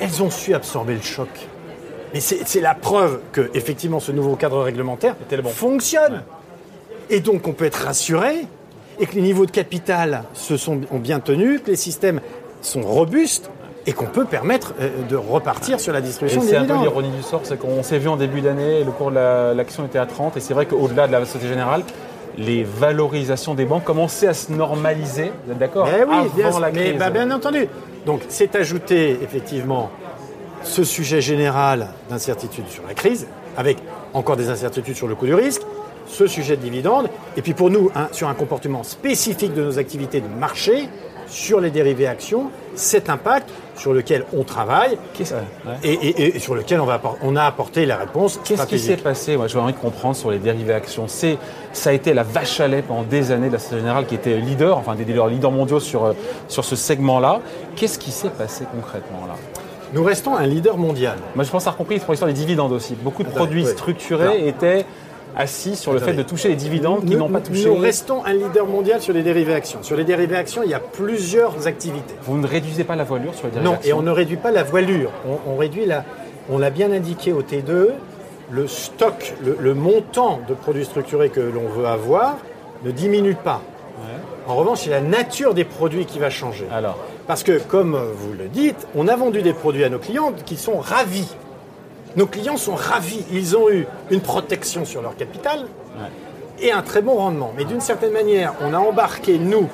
elles 0.00 0.20
ont 0.22 0.30
su 0.30 0.52
absorber 0.52 0.94
le 0.94 1.00
choc, 1.00 1.28
mais 2.12 2.18
c'est 2.20 2.60
la 2.60 2.74
preuve 2.74 3.20
que 3.30 3.50
effectivement 3.54 4.00
ce 4.00 4.10
nouveau 4.10 4.34
cadre 4.34 4.60
réglementaire 4.60 5.14
bon. 5.42 5.48
fonctionne. 5.48 6.22
Et 7.10 7.20
donc 7.20 7.46
on 7.48 7.52
peut 7.52 7.64
être 7.64 7.84
rassuré 7.84 8.46
et 9.00 9.06
que 9.06 9.14
les 9.14 9.22
niveaux 9.22 9.46
de 9.46 9.50
capital 9.50 10.24
se 10.34 10.56
sont, 10.56 10.80
ont 10.90 10.98
bien 10.98 11.20
tenus, 11.20 11.60
que 11.62 11.70
les 11.70 11.76
systèmes 11.76 12.20
sont 12.60 12.82
robustes 12.82 13.50
et 13.86 13.92
qu'on 13.92 14.06
peut 14.06 14.24
permettre 14.24 14.74
euh, 14.80 14.88
de 15.08 15.16
repartir 15.16 15.80
sur 15.80 15.92
la 15.92 16.00
distribution 16.00 16.40
c'est 16.42 16.56
un 16.56 16.64
peu 16.64 16.74
l'ironie 16.78 17.10
du 17.10 17.22
sort, 17.22 17.40
c'est 17.42 17.58
qu'on 17.58 17.82
s'est 17.82 17.98
vu 17.98 18.08
en 18.08 18.16
début 18.16 18.40
d'année, 18.40 18.84
le 18.84 18.92
cours 18.92 19.10
de 19.10 19.16
la- 19.16 19.54
l'action 19.54 19.84
était 19.86 19.98
à 19.98 20.06
30, 20.06 20.36
et 20.36 20.40
c'est 20.40 20.54
vrai 20.54 20.66
qu'au-delà 20.66 21.08
de 21.08 21.12
la 21.12 21.24
Société 21.24 21.48
Générale, 21.48 21.82
les 22.38 22.62
valorisations 22.62 23.54
des 23.54 23.64
banques 23.64 23.82
commençaient 23.84 24.28
à 24.28 24.34
se 24.34 24.52
normaliser, 24.52 25.32
vous 25.46 25.52
êtes 25.52 25.58
d'accord 25.58 25.88
Eh 25.88 26.04
oui, 26.04 26.14
bien, 26.36 26.60
la 26.60 26.70
mais, 26.70 26.92
bah, 26.92 27.10
bien 27.10 27.28
entendu. 27.32 27.66
Donc 28.06 28.20
c'est 28.28 28.54
ajouté 28.54 29.18
effectivement 29.22 29.90
ce 30.62 30.84
sujet 30.84 31.20
général 31.20 31.88
d'incertitude 32.08 32.68
sur 32.68 32.84
la 32.86 32.94
crise, 32.94 33.26
avec 33.56 33.78
encore 34.14 34.36
des 34.36 34.48
incertitudes 34.48 34.94
sur 34.96 35.08
le 35.08 35.16
coût 35.16 35.26
du 35.26 35.34
risque, 35.34 35.62
ce 36.06 36.26
sujet 36.26 36.56
de 36.56 36.62
dividendes, 36.62 37.08
et 37.36 37.42
puis 37.42 37.54
pour 37.54 37.70
nous, 37.70 37.90
un- 37.94 38.08
sur 38.12 38.28
un 38.28 38.34
comportement 38.34 38.82
spécifique 38.82 39.54
de 39.54 39.62
nos 39.64 39.78
activités 39.78 40.20
de 40.20 40.28
marché, 40.28 40.88
sur 41.28 41.60
les 41.60 41.70
dérivés 41.70 42.06
actions, 42.08 42.50
cet 42.74 43.08
impact 43.08 43.48
sur 43.74 43.94
lequel 43.94 44.26
on 44.36 44.42
travaille 44.44 44.98
ouais. 45.18 45.26
et, 45.82 45.92
et- 45.92 46.36
et 46.36 46.38
sur 46.38 46.54
lequel 46.54 46.78
on, 46.78 46.84
va 46.84 46.94
appor- 46.98 47.16
on 47.22 47.36
a 47.36 47.44
apporté 47.44 47.86
la 47.86 47.96
réponse 47.96 48.38
Qu'est-ce 48.44 48.66
qui 48.66 48.78
s'est 48.78 48.98
passé? 48.98 49.38
Moi, 49.38 49.46
j'ai 49.46 49.58
envie 49.58 49.72
de 49.72 49.78
comprendre 49.78 50.14
sur 50.14 50.30
les 50.30 50.38
dérivés 50.38 50.74
actions. 50.74 51.08
C'est, 51.08 51.38
ça 51.72 51.88
a 51.88 51.92
été 51.94 52.12
la 52.12 52.22
vache 52.22 52.60
à 52.60 52.68
lait 52.68 52.82
pendant 52.82 53.02
des 53.04 53.30
années 53.32 53.48
de 53.48 53.54
la 53.54 53.58
Société 53.58 53.78
Générale 53.80 54.04
qui 54.04 54.14
était 54.14 54.36
leader, 54.36 54.76
enfin 54.76 54.94
des 54.94 55.04
leaders, 55.04 55.28
leaders 55.28 55.50
mondiaux 55.52 55.80
sur, 55.80 56.04
euh, 56.04 56.12
sur 56.48 56.66
ce 56.66 56.76
segment-là. 56.76 57.40
Qu'est-ce 57.76 57.98
qui 57.98 58.10
s'est 58.10 58.28
passé 58.28 58.64
concrètement 58.70 59.24
là? 59.26 59.34
Nous 59.94 60.04
restons 60.04 60.36
un 60.36 60.46
leader 60.46 60.76
mondial. 60.76 61.16
Moi, 61.34 61.44
je 61.44 61.50
pense 61.50 61.62
avoir 61.62 61.76
compris 61.76 61.98
pour 61.98 62.12
l'histoire 62.12 62.30
des 62.30 62.38
dividendes 62.38 62.72
aussi. 62.72 62.94
Beaucoup 62.94 63.22
de 63.22 63.28
Attendez, 63.28 63.44
produits 63.46 63.64
ouais. 63.64 63.70
structurés 63.72 64.24
Alors. 64.24 64.46
étaient 64.48 64.84
assis 65.36 65.76
sur 65.76 65.92
le 65.92 65.98
Attendez. 65.98 66.12
fait 66.12 66.18
de 66.18 66.28
toucher 66.28 66.48
les 66.48 66.56
dividendes 66.56 67.04
qui 67.04 67.16
n'ont 67.16 67.28
pas 67.28 67.40
touché. 67.40 67.66
Nous 67.66 67.76
restons 67.76 68.24
un 68.24 68.32
leader 68.32 68.66
mondial 68.66 69.00
sur 69.00 69.14
les 69.14 69.22
dérivés 69.22 69.54
actions. 69.54 69.82
Sur 69.82 69.96
les 69.96 70.04
dérivés 70.04 70.36
actions, 70.36 70.62
il 70.64 70.70
y 70.70 70.74
a 70.74 70.80
plusieurs 70.80 71.66
activités. 71.66 72.14
Vous 72.22 72.36
ne 72.38 72.46
réduisez 72.46 72.84
pas 72.84 72.96
la 72.96 73.04
voilure 73.04 73.34
sur 73.34 73.46
les 73.46 73.52
dérivés 73.52 73.68
Non, 73.68 73.74
et 73.74 73.78
actions 73.78 73.98
on 73.98 74.02
ne 74.02 74.10
réduit 74.10 74.36
pas 74.36 74.50
la 74.50 74.62
voilure. 74.62 75.10
On, 75.28 75.52
on 75.52 75.56
réduit 75.56 75.86
la. 75.86 76.04
On 76.50 76.58
l'a 76.58 76.70
bien 76.70 76.90
indiqué 76.92 77.32
au 77.32 77.42
T2, 77.42 77.90
le 78.50 78.66
stock, 78.66 79.34
le, 79.44 79.56
le 79.60 79.74
montant 79.74 80.40
de 80.48 80.54
produits 80.54 80.84
structurés 80.84 81.28
que 81.30 81.40
l'on 81.40 81.68
veut 81.68 81.86
avoir 81.86 82.36
ne 82.84 82.90
diminue 82.90 83.34
pas. 83.36 83.62
En 84.48 84.56
revanche, 84.56 84.80
c'est 84.80 84.90
la 84.90 85.00
nature 85.00 85.54
des 85.54 85.62
produits 85.64 86.04
qui 86.04 86.18
va 86.18 86.28
changer. 86.28 86.66
Alors, 86.72 86.98
Parce 87.28 87.44
que, 87.44 87.58
comme 87.60 87.92
vous 88.16 88.32
le 88.32 88.48
dites, 88.48 88.88
on 88.96 89.06
a 89.06 89.14
vendu 89.14 89.40
des 89.40 89.52
produits 89.52 89.84
à 89.84 89.88
nos 89.88 90.00
clients 90.00 90.32
qui 90.44 90.56
sont 90.56 90.78
ravis. 90.80 91.28
Nos 92.16 92.26
clients 92.26 92.56
sont 92.56 92.74
ravis. 92.74 93.24
Ils 93.32 93.56
ont 93.56 93.70
eu 93.70 93.86
une 94.10 94.20
protection 94.20 94.84
sur 94.84 95.02
leur 95.02 95.16
capital 95.16 95.66
et 96.60 96.72
un 96.72 96.82
très 96.82 97.02
bon 97.02 97.14
rendement. 97.16 97.52
Mais 97.56 97.64
d'une 97.64 97.80
certaine 97.80 98.12
manière, 98.12 98.54
on 98.60 98.72
a 98.74 98.78
embarqué, 98.78 99.38
nous, 99.38 99.68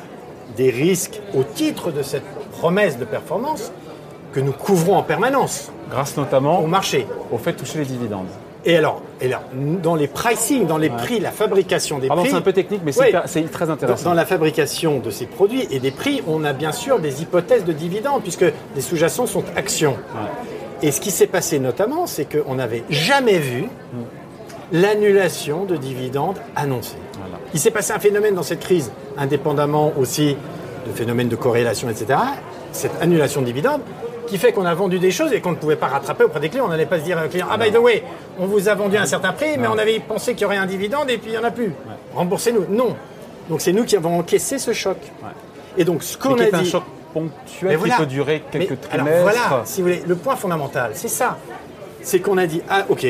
des 0.57 0.71
risques 0.71 1.21
au 1.35 1.43
titre 1.43 1.91
de 1.91 2.03
cette 2.03 2.25
promesse 2.53 2.99
de 2.99 3.05
performance 3.05 3.73
que 4.33 4.41
nous 4.41 4.53
couvrons 4.53 4.97
en 4.97 5.03
permanence 5.03 5.71
grâce 5.91 6.17
notamment 6.17 6.61
au 6.61 6.67
marché. 6.67 7.07
au 7.33 7.39
fait 7.39 7.53
de 7.53 7.59
toucher 7.59 7.79
les 7.79 7.85
dividendes. 7.87 8.27
Et 8.65 8.77
alors, 8.77 9.01
et 9.21 9.27
alors 9.27 9.45
dans 9.83 9.95
les 9.95 10.09
pricing, 10.09 10.67
dans 10.67 10.79
les 10.79 10.91
prix, 10.91 11.21
la 11.21 11.31
fabrication 11.31 11.99
des 11.99 12.09
Pardon, 12.09 12.23
prix. 12.23 12.33
c'est 12.33 12.37
un 12.37 12.43
peu 12.43 12.53
technique, 12.53 12.83
mais 12.85 12.93
c'est 12.93 13.51
très 13.51 13.71
intéressant. 13.71 14.11
dans 14.11 14.15
la 14.15 14.27
fabrication 14.27 14.99
de 14.99 15.11
ces 15.11 15.27
produits 15.27 15.67
et 15.71 15.79
des 15.79 15.91
prix, 15.93 16.23
on 16.27 16.45
a 16.45 16.53
bien 16.53 16.73
sûr 16.73 16.99
des 16.99 17.23
hypothèses 17.23 17.65
de 17.65 17.73
dividendes, 17.73 18.23
puisque 18.23 18.45
les 18.75 18.81
sous-jacents 18.83 19.27
sont 19.27 19.45
actions. 19.57 19.97
Et 20.83 20.93
ce 20.93 21.01
qui 21.01 21.11
s'est 21.11 21.27
passé 21.27 21.59
notamment, 21.59 22.07
c'est 22.07 22.25
qu'on 22.25 22.55
n'avait 22.55 22.85
jamais 22.89 23.39
vu 23.39 23.65
l'annulation 24.73 25.65
de 25.65 25.77
dividendes 25.77 26.39
annoncés. 26.55 26.99
Voilà. 27.19 27.39
Il 27.55 27.61
s'est 27.61 27.71
passé 27.71 27.93
un 27.93 27.99
phénomène 27.99 28.35
dans 28.35 28.43
cette 28.43 28.61
crise, 28.61 28.93
indépendamment 29.17 29.93
aussi 29.99 30.37
de 30.87 30.93
phénomènes 30.93 31.29
de 31.29 31.37
corrélation, 31.37 31.89
etc. 31.89 32.19
Cette 32.73 33.01
annulation 33.01 33.41
de 33.41 33.47
dividendes 33.47 33.81
qui 34.27 34.37
fait 34.37 34.53
qu'on 34.53 34.67
a 34.67 34.75
vendu 34.75 34.99
des 34.99 35.11
choses 35.11 35.33
et 35.33 35.41
qu'on 35.41 35.53
ne 35.53 35.57
pouvait 35.57 35.77
pas 35.77 35.87
rattraper 35.87 36.25
auprès 36.25 36.39
des 36.39 36.51
clients. 36.51 36.67
On 36.67 36.69
n'allait 36.69 36.87
pas 36.87 36.99
se 36.99 37.05
dire 37.05 37.19
aux 37.25 37.29
clients, 37.29 37.47
ah 37.51 37.57
by 37.57 37.73
the 37.73 37.79
way, 37.79 38.05
on 38.39 38.47
vous 38.47 38.69
a 38.69 38.75
vendu 38.75 38.97
à 38.99 39.03
un 39.03 39.07
certain 39.07 39.33
prix, 39.33 39.57
mais 39.59 39.67
on 39.69 39.79
avait 39.79 39.99
pensé 40.01 40.35
qu'il 40.35 40.43
y 40.43 40.45
aurait 40.45 40.59
un 40.59 40.67
dividende 40.67 41.09
et 41.11 41.17
puis 41.17 41.31
il 41.31 41.33
n'y 41.33 41.39
en 41.39 41.45
a 41.45 41.51
plus. 41.51 41.73
Remboursez-nous. 42.15 42.67
Non. 42.69 42.95
Donc 43.49 43.63
c'est 43.63 43.73
nous 43.73 43.85
qui 43.85 43.97
avons 43.97 44.19
encaissé 44.19 44.59
ce 44.59 44.73
choc. 44.73 44.99
Et 45.79 45.85
donc 45.85 46.03
ce 46.03 46.19
qu'on 46.19 46.39
a 46.39 46.45
un 46.45 46.63
dit... 46.63 46.71
choc 46.71 46.83
ponctuel 47.21 47.69
Mais 47.71 47.75
qui 47.75 47.79
voilà. 47.79 47.97
peut 47.97 48.07
durer 48.07 48.43
quelques 48.51 48.71
Mais, 48.71 48.77
trimestres. 48.77 49.11
Alors 49.11 49.23
voilà, 49.23 49.63
si 49.65 49.81
vous 49.81 49.89
voulez, 49.89 50.03
le 50.07 50.17
point 50.17 50.37
fondamental, 50.37 50.93
c'est 50.95 51.09
ça. 51.09 51.39
C'est 52.03 52.21
qu'on 52.21 52.39
a 52.39 52.47
dit, 52.47 52.63
ah 52.69 52.87
ok, 52.89 53.07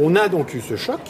on 0.00 0.16
a 0.16 0.28
donc 0.28 0.54
eu 0.54 0.60
ce 0.60 0.76
choc. 0.76 1.00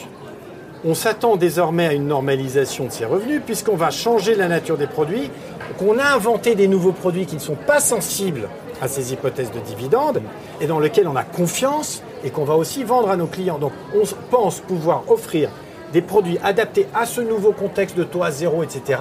On 0.83 0.93
s'attend 0.93 1.35
désormais 1.35 1.87
à 1.87 1.93
une 1.93 2.07
normalisation 2.07 2.85
de 2.85 2.91
ces 2.91 3.05
revenus 3.05 3.41
puisqu'on 3.45 3.75
va 3.75 3.89
changer 3.89 4.35
la 4.35 4.47
nature 4.47 4.77
des 4.77 4.87
produits, 4.87 5.31
qu'on 5.79 5.97
a 5.97 6.05
inventé 6.05 6.53
des 6.53 6.67
nouveaux 6.67 6.91
produits 6.91 7.25
qui 7.25 7.35
ne 7.35 7.39
sont 7.41 7.55
pas 7.55 7.79
sensibles 7.79 8.47
à 8.81 8.87
ces 8.87 9.13
hypothèses 9.13 9.51
de 9.51 9.59
dividendes 9.59 10.21
et 10.61 10.67
dans 10.67 10.79
lesquels 10.79 11.07
on 11.07 11.15
a 11.15 11.23
confiance 11.23 12.03
et 12.23 12.29
qu'on 12.29 12.43
va 12.43 12.55
aussi 12.55 12.83
vendre 12.83 13.09
à 13.09 13.15
nos 13.15 13.27
clients. 13.27 13.57
Donc 13.57 13.71
on 13.95 14.03
pense 14.29 14.59
pouvoir 14.59 15.03
offrir 15.07 15.49
des 15.93 16.01
produits 16.01 16.37
adaptés 16.43 16.87
à 16.93 17.05
ce 17.05 17.21
nouveau 17.21 17.51
contexte 17.51 17.97
de 17.97 18.03
taux 18.03 18.23
à 18.23 18.31
zéro, 18.31 18.63
etc., 18.63 18.99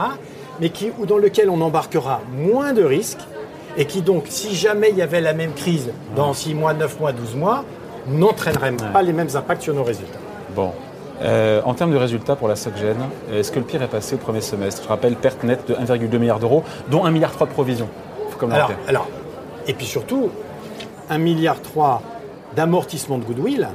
mais 0.60 0.70
qui, 0.70 0.90
ou 0.98 1.06
dans 1.06 1.18
lequel 1.18 1.50
on 1.50 1.60
embarquera 1.60 2.20
moins 2.36 2.72
de 2.72 2.82
risques 2.82 3.20
et 3.76 3.86
qui 3.86 4.02
donc, 4.02 4.24
si 4.28 4.54
jamais 4.54 4.90
il 4.90 4.96
y 4.96 5.02
avait 5.02 5.20
la 5.20 5.32
même 5.32 5.52
crise 5.52 5.90
dans 6.14 6.32
6 6.32 6.54
mois, 6.54 6.74
9 6.74 7.00
mois, 7.00 7.12
12 7.12 7.34
mois, 7.34 7.64
n'entraînerait 8.08 8.72
pas 8.92 9.02
les 9.02 9.12
mêmes 9.12 9.30
impacts 9.34 9.62
sur 9.62 9.74
nos 9.74 9.84
résultats. 9.84 10.18
Bon. 10.54 10.72
Euh, 11.22 11.62
en 11.64 11.74
termes 11.74 11.92
de 11.92 11.96
résultats 11.96 12.34
pour 12.36 12.48
la 12.48 12.56
SocGen, 12.56 12.96
est-ce 13.32 13.52
que 13.52 13.60
le 13.60 13.64
pire 13.64 13.82
est 13.82 13.88
passé 13.88 14.16
au 14.16 14.18
premier 14.18 14.40
semestre? 14.40 14.82
Je 14.82 14.88
rappelle, 14.88 15.14
perte 15.14 15.44
nette 15.44 15.68
de 15.68 15.74
1,2 15.74 16.18
milliard 16.18 16.40
d'euros, 16.40 16.64
dont 16.90 17.04
1,3 17.04 17.12
milliard 17.12 17.32
de 17.38 17.44
provisions. 17.44 17.88
Faut 18.30 18.50
Alors, 18.50 18.72
alors, 18.88 19.08
et 19.66 19.74
puis 19.74 19.86
surtout, 19.86 20.30
1,3 21.10 21.18
milliard 21.18 21.56
d'amortissement 22.56 23.18
de 23.18 23.24
goodwill 23.24 23.68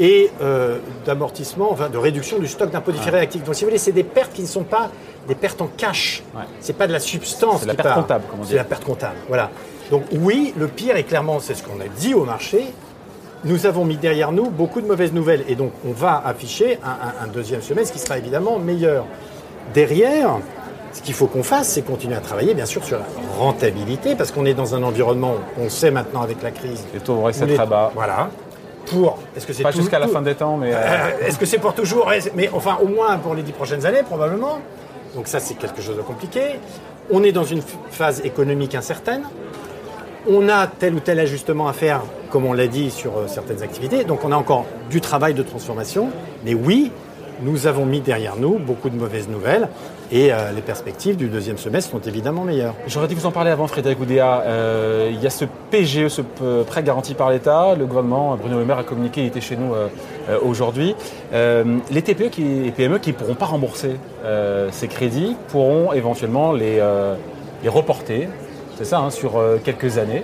et 0.00 0.30
euh, 0.42 0.78
d'amortissement, 1.06 1.70
enfin, 1.72 1.88
de 1.88 1.98
réduction 1.98 2.38
du 2.38 2.48
stock 2.48 2.70
d'impôts 2.70 2.92
différés 2.92 3.20
actifs. 3.20 3.44
Donc, 3.44 3.54
si 3.54 3.62
vous 3.64 3.68
voulez, 3.70 3.78
c'est 3.78 3.92
des 3.92 4.04
pertes 4.04 4.32
qui 4.32 4.42
ne 4.42 4.46
sont 4.46 4.64
pas 4.64 4.90
des 5.28 5.34
pertes 5.34 5.62
en 5.62 5.68
cash. 5.76 6.22
Ouais. 6.34 6.42
C'est 6.60 6.72
pas 6.76 6.86
de 6.86 6.92
la 6.92 7.00
substance. 7.00 7.60
C'est 7.60 7.66
la 7.66 7.74
perte 7.74 7.88
part. 7.88 7.96
comptable, 7.96 8.24
comme 8.30 8.40
on 8.40 8.42
dit. 8.42 8.50
C'est 8.50 8.56
la 8.56 8.64
perte 8.64 8.84
comptable. 8.84 9.16
Voilà. 9.28 9.50
Donc, 9.90 10.02
oui, 10.12 10.52
le 10.56 10.66
pire 10.68 10.96
est 10.96 11.04
clairement, 11.04 11.38
c'est 11.40 11.54
ce 11.54 11.62
qu'on 11.62 11.80
a 11.80 11.88
dit 11.98 12.14
au 12.14 12.24
marché. 12.24 12.64
Nous 13.44 13.66
avons 13.66 13.84
mis 13.84 13.96
derrière 13.98 14.32
nous 14.32 14.48
beaucoup 14.50 14.80
de 14.80 14.86
mauvaises 14.86 15.12
nouvelles 15.12 15.44
et 15.48 15.54
donc 15.54 15.72
on 15.86 15.92
va 15.92 16.22
afficher 16.24 16.78
un, 16.82 16.88
un- 16.88 17.24
un 17.24 17.26
deuxième 17.26 17.60
semestre 17.60 17.92
qui 17.92 17.98
sera 17.98 18.16
évidemment 18.16 18.58
meilleur. 18.58 19.04
Derrière, 19.74 20.38
ce 20.92 21.02
qu'il 21.02 21.12
faut 21.14 21.26
qu'on 21.26 21.42
fasse, 21.42 21.68
c'est 21.68 21.82
continuer 21.82 22.16
à 22.16 22.20
travailler 22.20 22.54
bien 22.54 22.64
sûr 22.66 22.82
sur 22.84 22.98
la 22.98 23.04
rentabilité 23.38 24.14
parce 24.14 24.30
qu'on 24.32 24.46
est 24.46 24.54
dans 24.54 24.74
un 24.74 24.82
environnement, 24.82 25.34
on 25.60 25.68
sait 25.68 25.90
maintenant 25.90 26.22
avec 26.22 26.42
la 26.42 26.52
crise. 26.52 26.84
Les 26.94 27.00
taux 27.00 27.16
vont 27.16 27.24
rester 27.24 27.54
très 27.54 27.66
bas. 27.66 27.90
Voilà. 27.94 28.30
Pour, 28.86 29.18
est-ce 29.36 29.46
que 29.46 29.52
c'est 29.52 29.62
Pas 29.62 29.70
jusqu'à 29.70 29.98
la 29.98 30.08
fin 30.08 30.22
des 30.22 30.34
temps, 30.34 30.56
mais 30.56 30.72
euh, 30.74 31.10
Est-ce 31.26 31.38
que 31.38 31.46
c'est 31.46 31.58
pour 31.58 31.74
toujours 31.74 32.10
Mais 32.34 32.50
enfin, 32.52 32.78
au 32.82 32.88
moins 32.88 33.16
pour 33.18 33.34
les 33.34 33.42
dix 33.42 33.52
prochaines 33.52 33.86
années, 33.86 34.02
probablement. 34.02 34.60
Donc 35.14 35.28
ça, 35.28 35.40
c'est 35.40 35.54
quelque 35.54 35.80
chose 35.80 35.96
de 35.96 36.02
compliqué. 36.02 36.58
On 37.10 37.22
est 37.22 37.32
dans 37.32 37.44
une 37.44 37.62
phase 37.90 38.20
économique 38.24 38.74
incertaine. 38.74 39.22
On 40.28 40.48
a 40.48 40.66
tel 40.66 40.94
ou 40.94 41.00
tel 41.00 41.20
ajustement 41.20 41.68
à 41.68 41.72
faire, 41.72 42.02
comme 42.30 42.46
on 42.46 42.52
l'a 42.52 42.66
dit, 42.66 42.90
sur 42.90 43.18
euh, 43.18 43.26
certaines 43.26 43.62
activités. 43.62 44.04
Donc 44.04 44.24
on 44.24 44.32
a 44.32 44.36
encore 44.36 44.66
du 44.90 45.00
travail 45.00 45.34
de 45.34 45.42
transformation. 45.42 46.10
Mais 46.44 46.54
oui, 46.54 46.90
nous 47.42 47.66
avons 47.66 47.84
mis 47.84 48.00
derrière 48.00 48.36
nous 48.36 48.58
beaucoup 48.58 48.90
de 48.90 48.96
mauvaises 48.96 49.28
nouvelles. 49.28 49.68
Et 50.12 50.32
euh, 50.32 50.52
les 50.54 50.60
perspectives 50.60 51.16
du 51.16 51.28
deuxième 51.28 51.56
semestre 51.56 51.90
sont 51.90 52.00
évidemment 52.00 52.42
meilleures. 52.44 52.74
J'aurais 52.86 53.08
dû 53.08 53.14
vous 53.14 53.26
en 53.26 53.30
parler 53.32 53.50
avant, 53.50 53.66
Frédéric 53.66 53.98
Oudéa. 54.00 54.42
Euh, 54.46 55.10
il 55.12 55.20
y 55.20 55.26
a 55.26 55.30
ce 55.30 55.44
PGE, 55.70 56.08
ce 56.08 56.20
p- 56.20 56.44
prêt 56.66 56.82
garanti 56.82 57.14
par 57.14 57.30
l'État. 57.30 57.74
Le 57.74 57.86
gouvernement, 57.86 58.36
Bruno 58.36 58.58
Le 58.58 58.64
Maire 58.64 58.78
a 58.78 58.84
communiqué, 58.84 59.22
il 59.22 59.26
était 59.28 59.40
chez 59.40 59.56
nous 59.56 59.74
euh, 59.74 59.88
euh, 60.28 60.38
aujourd'hui. 60.44 60.94
Euh, 61.32 61.78
les 61.90 62.02
TPE 62.02 62.30
et 62.38 62.70
PME 62.70 62.98
qui 62.98 63.10
ne 63.10 63.14
pourront 63.16 63.34
pas 63.34 63.46
rembourser 63.46 63.96
euh, 64.24 64.68
ces 64.72 64.88
crédits 64.88 65.36
pourront 65.48 65.92
éventuellement 65.94 66.52
les, 66.52 66.78
euh, 66.80 67.14
reporter, 67.66 68.28
c'est 68.76 68.84
ça, 68.84 68.98
hein, 68.98 69.08
sur 69.10 69.38
euh, 69.38 69.56
quelques 69.64 69.96
années. 69.96 70.22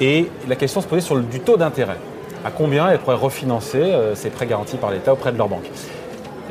Et 0.00 0.26
la 0.48 0.56
question 0.56 0.80
se 0.80 0.86
posait 0.88 1.00
sur 1.00 1.14
le, 1.14 1.22
du 1.22 1.38
taux 1.40 1.56
d'intérêt. 1.56 1.96
À 2.44 2.50
combien 2.50 2.88
elles 2.90 2.98
pourraient 2.98 3.14
refinancer 3.16 3.78
euh, 3.80 4.14
ces 4.16 4.30
prêts 4.30 4.46
garantis 4.46 4.78
par 4.78 4.90
l'État 4.90 5.12
auprès 5.12 5.30
de 5.30 5.38
leur 5.38 5.48
banque? 5.48 5.70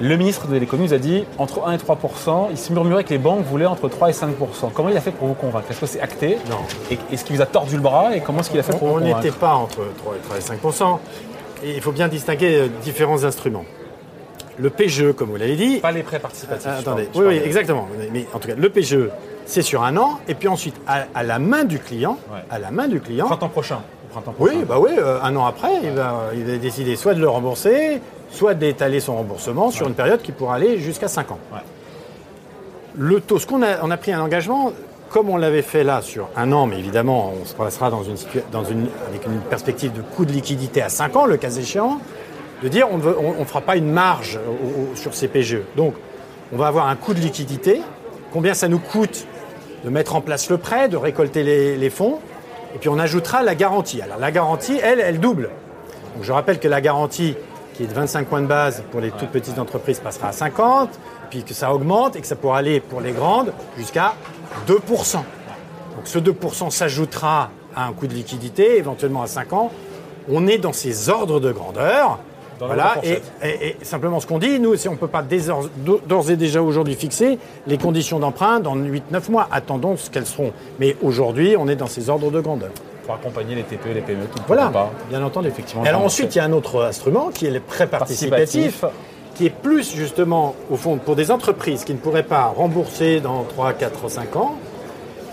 Le 0.01 0.15
ministre 0.17 0.47
de 0.47 0.55
l'économie 0.57 0.87
nous 0.87 0.93
a 0.93 0.97
dit 0.97 1.25
entre 1.37 1.65
1 1.67 1.73
et 1.73 1.77
3% 1.77 2.47
Il 2.51 2.57
se 2.57 2.71
murmurait 2.73 3.03
que 3.03 3.09
les 3.09 3.17
banques 3.17 3.43
voulaient 3.45 3.65
entre 3.65 3.87
3 3.89 4.09
et 4.09 4.13
5% 4.13 4.27
Comment 4.73 4.89
il 4.89 4.97
a 4.97 5.01
fait 5.01 5.11
pour 5.11 5.27
vous 5.27 5.33
convaincre? 5.33 5.65
Est-ce 5.69 5.79
que 5.81 5.85
c'est 5.85 6.01
acté? 6.01 6.37
Non. 6.49 6.57
Et 6.91 6.97
est-ce 7.13 7.23
qu'il 7.25 7.35
vous 7.35 7.41
a 7.41 7.45
tordu 7.45 7.75
le 7.75 7.81
bras? 7.81 8.15
Et 8.15 8.21
comment 8.21 8.39
est-ce 8.39 8.49
qu'il 8.49 8.59
a 8.59 8.63
fait 8.63 8.73
pour 8.77 8.83
On 8.83 8.87
vous 8.91 8.95
on 8.95 8.99
convaincre? 8.99 9.17
n'était 9.23 9.35
pas 9.37 9.53
entre 9.53 9.79
3 9.97 10.15
et 10.15 10.19
3 10.19 10.37
et 10.37 10.41
5 10.41 10.59
Et 11.63 11.75
il 11.75 11.81
faut 11.81 11.91
bien 11.91 12.07
distinguer 12.07 12.55
euh, 12.61 12.67
différents 12.83 13.23
instruments. 13.23 13.65
Le 14.57 14.69
PGE, 14.69 15.13
comme 15.13 15.29
vous 15.29 15.37
l'avez 15.37 15.55
dit, 15.55 15.77
Pas 15.77 15.91
les 15.91 16.03
prêts 16.03 16.19
participatifs. 16.19 16.67
Ah, 16.69 16.79
attendez, 16.79 17.07
oui, 17.15 17.39
exactement. 17.45 17.87
Mais 18.11 18.25
en 18.33 18.39
tout 18.39 18.49
cas, 18.49 18.55
le 18.57 18.69
PGE, 18.69 19.09
c'est 19.45 19.61
sur 19.61 19.83
un 19.83 19.95
an, 19.95 20.19
et 20.27 20.35
puis 20.35 20.49
ensuite, 20.49 20.75
à, 20.85 21.05
à 21.15 21.23
la 21.23 21.39
main 21.39 21.63
du 21.63 21.79
client, 21.79 22.17
Ouais. 22.31 22.39
à 22.49 22.59
la 22.59 22.69
main 22.69 22.87
du 22.89 22.99
client. 22.99 23.25
Printemps 23.27 23.47
prochain. 23.47 23.79
Printemps 24.11 24.33
prochain. 24.33 24.53
Oui, 24.57 24.65
bah 24.67 24.75
oui, 24.79 24.89
euh, 24.97 25.19
un 25.23 25.33
an 25.37 25.45
après, 25.45 25.71
il 25.83 25.91
va, 25.91 26.23
il 26.35 26.43
va 26.43 26.57
décider 26.57 26.97
soit 26.97 27.13
de 27.13 27.21
le 27.21 27.29
rembourser, 27.29 28.01
soit 28.31 28.53
d'étaler 28.53 28.99
son 28.99 29.15
remboursement 29.15 29.71
sur 29.71 29.87
une 29.87 29.93
période 29.95 30.21
qui 30.21 30.31
pourra 30.31 30.55
aller 30.55 30.77
jusqu'à 30.79 31.07
5 31.07 31.31
ans. 31.31 31.39
Ouais. 31.51 31.59
Le 32.97 33.21
taux, 33.21 33.39
ce 33.39 33.45
qu'on 33.45 33.61
a, 33.61 33.83
on 33.83 33.91
a 33.91 33.97
pris 33.97 34.11
un 34.11 34.21
engagement, 34.21 34.71
comme 35.09 35.29
on 35.29 35.37
l'avait 35.37 35.61
fait 35.61 35.83
là 35.83 36.01
sur 36.01 36.29
un 36.35 36.51
an, 36.51 36.65
mais 36.67 36.77
évidemment, 36.79 37.33
on 37.41 37.45
se 37.45 37.53
placera 37.53 37.89
dans 37.89 38.03
une, 38.03 38.15
dans 38.51 38.63
une, 38.63 38.87
avec 39.07 39.25
une 39.25 39.39
perspective 39.41 39.91
de 39.93 40.01
coût 40.01 40.25
de 40.25 40.31
liquidité 40.31 40.81
à 40.81 40.89
5 40.89 41.15
ans, 41.15 41.25
le 41.25 41.37
cas 41.37 41.51
échéant, 41.51 41.99
de 42.61 42.67
dire 42.67 42.87
on 42.91 42.97
ne 43.39 43.45
fera 43.45 43.61
pas 43.61 43.77
une 43.77 43.89
marge 43.91 44.37
au- 44.47 44.91
au- 44.91 44.95
sur 44.95 45.13
ces 45.13 45.27
PGE. 45.27 45.59
Donc, 45.77 45.93
on 46.51 46.57
va 46.57 46.67
avoir 46.67 46.87
un 46.87 46.95
coût 46.95 47.13
de 47.13 47.19
liquidité, 47.19 47.81
combien 48.33 48.53
ça 48.53 48.67
nous 48.67 48.79
coûte 48.79 49.25
de 49.85 49.89
mettre 49.89 50.15
en 50.15 50.21
place 50.21 50.49
le 50.49 50.57
prêt, 50.57 50.89
de 50.89 50.97
récolter 50.97 51.43
les, 51.43 51.77
les 51.77 51.89
fonds, 51.89 52.19
et 52.75 52.79
puis 52.79 52.89
on 52.89 52.99
ajoutera 52.99 53.43
la 53.43 53.55
garantie. 53.55 54.01
Alors 54.01 54.17
la 54.19 54.31
garantie, 54.31 54.77
elle, 54.83 54.99
elle 54.99 55.19
double. 55.19 55.49
Donc, 56.15 56.23
je 56.23 56.31
rappelle 56.33 56.59
que 56.59 56.67
la 56.67 56.81
garantie, 56.81 57.35
qui 57.79 57.85
est 57.85 57.87
de 57.87 57.93
25 57.93 58.27
points 58.27 58.41
de 58.41 58.45
base 58.45 58.83
pour 58.91 58.99
les 58.99 59.09
toutes 59.09 59.29
petites 59.29 59.57
entreprises, 59.57 60.01
passera 60.01 60.27
à 60.27 60.31
50, 60.33 60.89
puis 61.29 61.43
que 61.43 61.53
ça 61.53 61.73
augmente 61.73 62.17
et 62.17 62.19
que 62.19 62.27
ça 62.27 62.35
pourra 62.35 62.57
aller 62.57 62.81
pour 62.81 62.99
les 62.99 63.13
grandes 63.13 63.53
jusqu'à 63.77 64.15
2%. 64.67 65.13
Donc 65.15 65.23
ce 66.03 66.19
2% 66.19 66.71
s'ajoutera 66.71 67.51
à 67.73 67.85
un 67.87 67.93
coût 67.93 68.07
de 68.07 68.13
liquidité, 68.13 68.75
éventuellement 68.77 69.21
à 69.21 69.27
5 69.27 69.53
ans. 69.53 69.71
On 70.29 70.45
est 70.45 70.57
dans 70.57 70.73
ces 70.73 71.07
ordres 71.07 71.39
de 71.39 71.53
grandeur. 71.53 72.19
Dans 72.59 72.65
voilà, 72.65 72.95
et, 73.03 73.15
fourchette. 73.15 73.31
et- 73.43 73.67
et 73.81 73.85
simplement 73.85 74.19
ce 74.19 74.27
qu'on 74.27 74.39
dit, 74.39 74.59
nous, 74.59 74.75
si 74.75 74.89
on 74.89 74.91
ne 74.91 74.97
peut 74.97 75.07
pas 75.07 75.23
d'ores 76.05 76.29
et 76.29 76.35
déjà 76.35 76.61
aujourd'hui 76.61 76.95
fixer 76.95 77.39
les 77.65 77.77
conditions 77.77 78.19
d'emprunt 78.19 78.59
dans 78.59 78.75
8-9 78.75 79.29
mois. 79.29 79.47
Attendons 79.53 79.95
ce 79.95 80.09
qu'elles 80.09 80.25
seront. 80.25 80.51
Mais 80.81 80.97
aujourd'hui, 81.01 81.55
on 81.57 81.69
est 81.69 81.77
dans 81.77 81.87
ces 81.87 82.09
ordres 82.09 82.29
de 82.29 82.41
grandeur. 82.41 82.71
Pour 83.09 83.15
accompagner 83.15 83.55
les 83.55 83.63
TPE, 83.63 83.87
les 83.95 84.01
PME 84.01 84.25
qui 84.27 84.39
ne 84.39 84.45
Voilà, 84.45 84.67
pas. 84.67 84.91
bien 85.09 85.23
entendu. 85.23 85.47
Effectivement, 85.47 85.83
Alors 85.83 86.03
ensuite, 86.03 86.35
il 86.35 86.37
y 86.37 86.41
a 86.41 86.43
un 86.43 86.51
autre 86.51 86.83
instrument 86.83 87.29
qui 87.33 87.47
est 87.47 87.49
le 87.49 87.59
prêt 87.59 87.87
participatif, 87.87 88.85
qui 89.33 89.47
est 89.47 89.49
plus 89.49 89.95
justement, 89.95 90.53
au 90.69 90.75
fond, 90.75 90.97
pour 90.97 91.15
des 91.15 91.31
entreprises 91.31 91.85
qui 91.85 91.93
ne 91.93 91.97
pourraient 91.97 92.21
pas 92.21 92.53
rembourser 92.55 93.19
dans 93.19 93.43
3, 93.45 93.73
4, 93.73 94.09
5 94.11 94.35
ans 94.35 94.55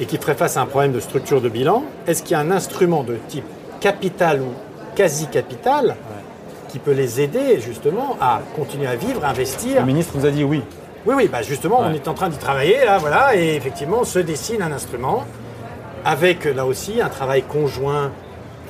et 0.00 0.06
qui 0.06 0.16
feraient 0.16 0.34
face 0.34 0.56
à 0.56 0.62
un 0.62 0.66
problème 0.66 0.92
de 0.92 1.00
structure 1.00 1.42
de 1.42 1.50
bilan. 1.50 1.82
Est-ce 2.06 2.22
qu'il 2.22 2.32
y 2.32 2.34
a 2.34 2.40
un 2.40 2.50
instrument 2.50 3.02
de 3.02 3.16
type 3.28 3.44
capital 3.80 4.40
ou 4.40 4.54
quasi-capital 4.94 5.96
qui 6.70 6.78
peut 6.78 6.92
les 6.92 7.20
aider 7.20 7.60
justement 7.60 8.16
à 8.22 8.40
continuer 8.56 8.86
à 8.86 8.96
vivre, 8.96 9.22
à 9.22 9.28
investir? 9.28 9.80
Le 9.80 9.86
ministre 9.86 10.14
nous 10.16 10.24
a 10.24 10.30
dit 10.30 10.44
oui. 10.44 10.62
Oui, 11.04 11.14
oui, 11.14 11.28
bah 11.30 11.42
justement, 11.42 11.80
on 11.82 11.92
est 11.92 12.08
en 12.08 12.14
train 12.14 12.30
d'y 12.30 12.38
travailler, 12.38 12.84
là, 12.86 12.96
voilà, 12.98 13.36
et 13.36 13.54
effectivement, 13.54 14.02
se 14.02 14.18
dessine 14.18 14.60
un 14.62 14.72
instrument 14.72 15.24
avec, 16.06 16.44
là 16.44 16.64
aussi, 16.64 17.00
un 17.02 17.08
travail 17.08 17.42
conjoint 17.42 18.10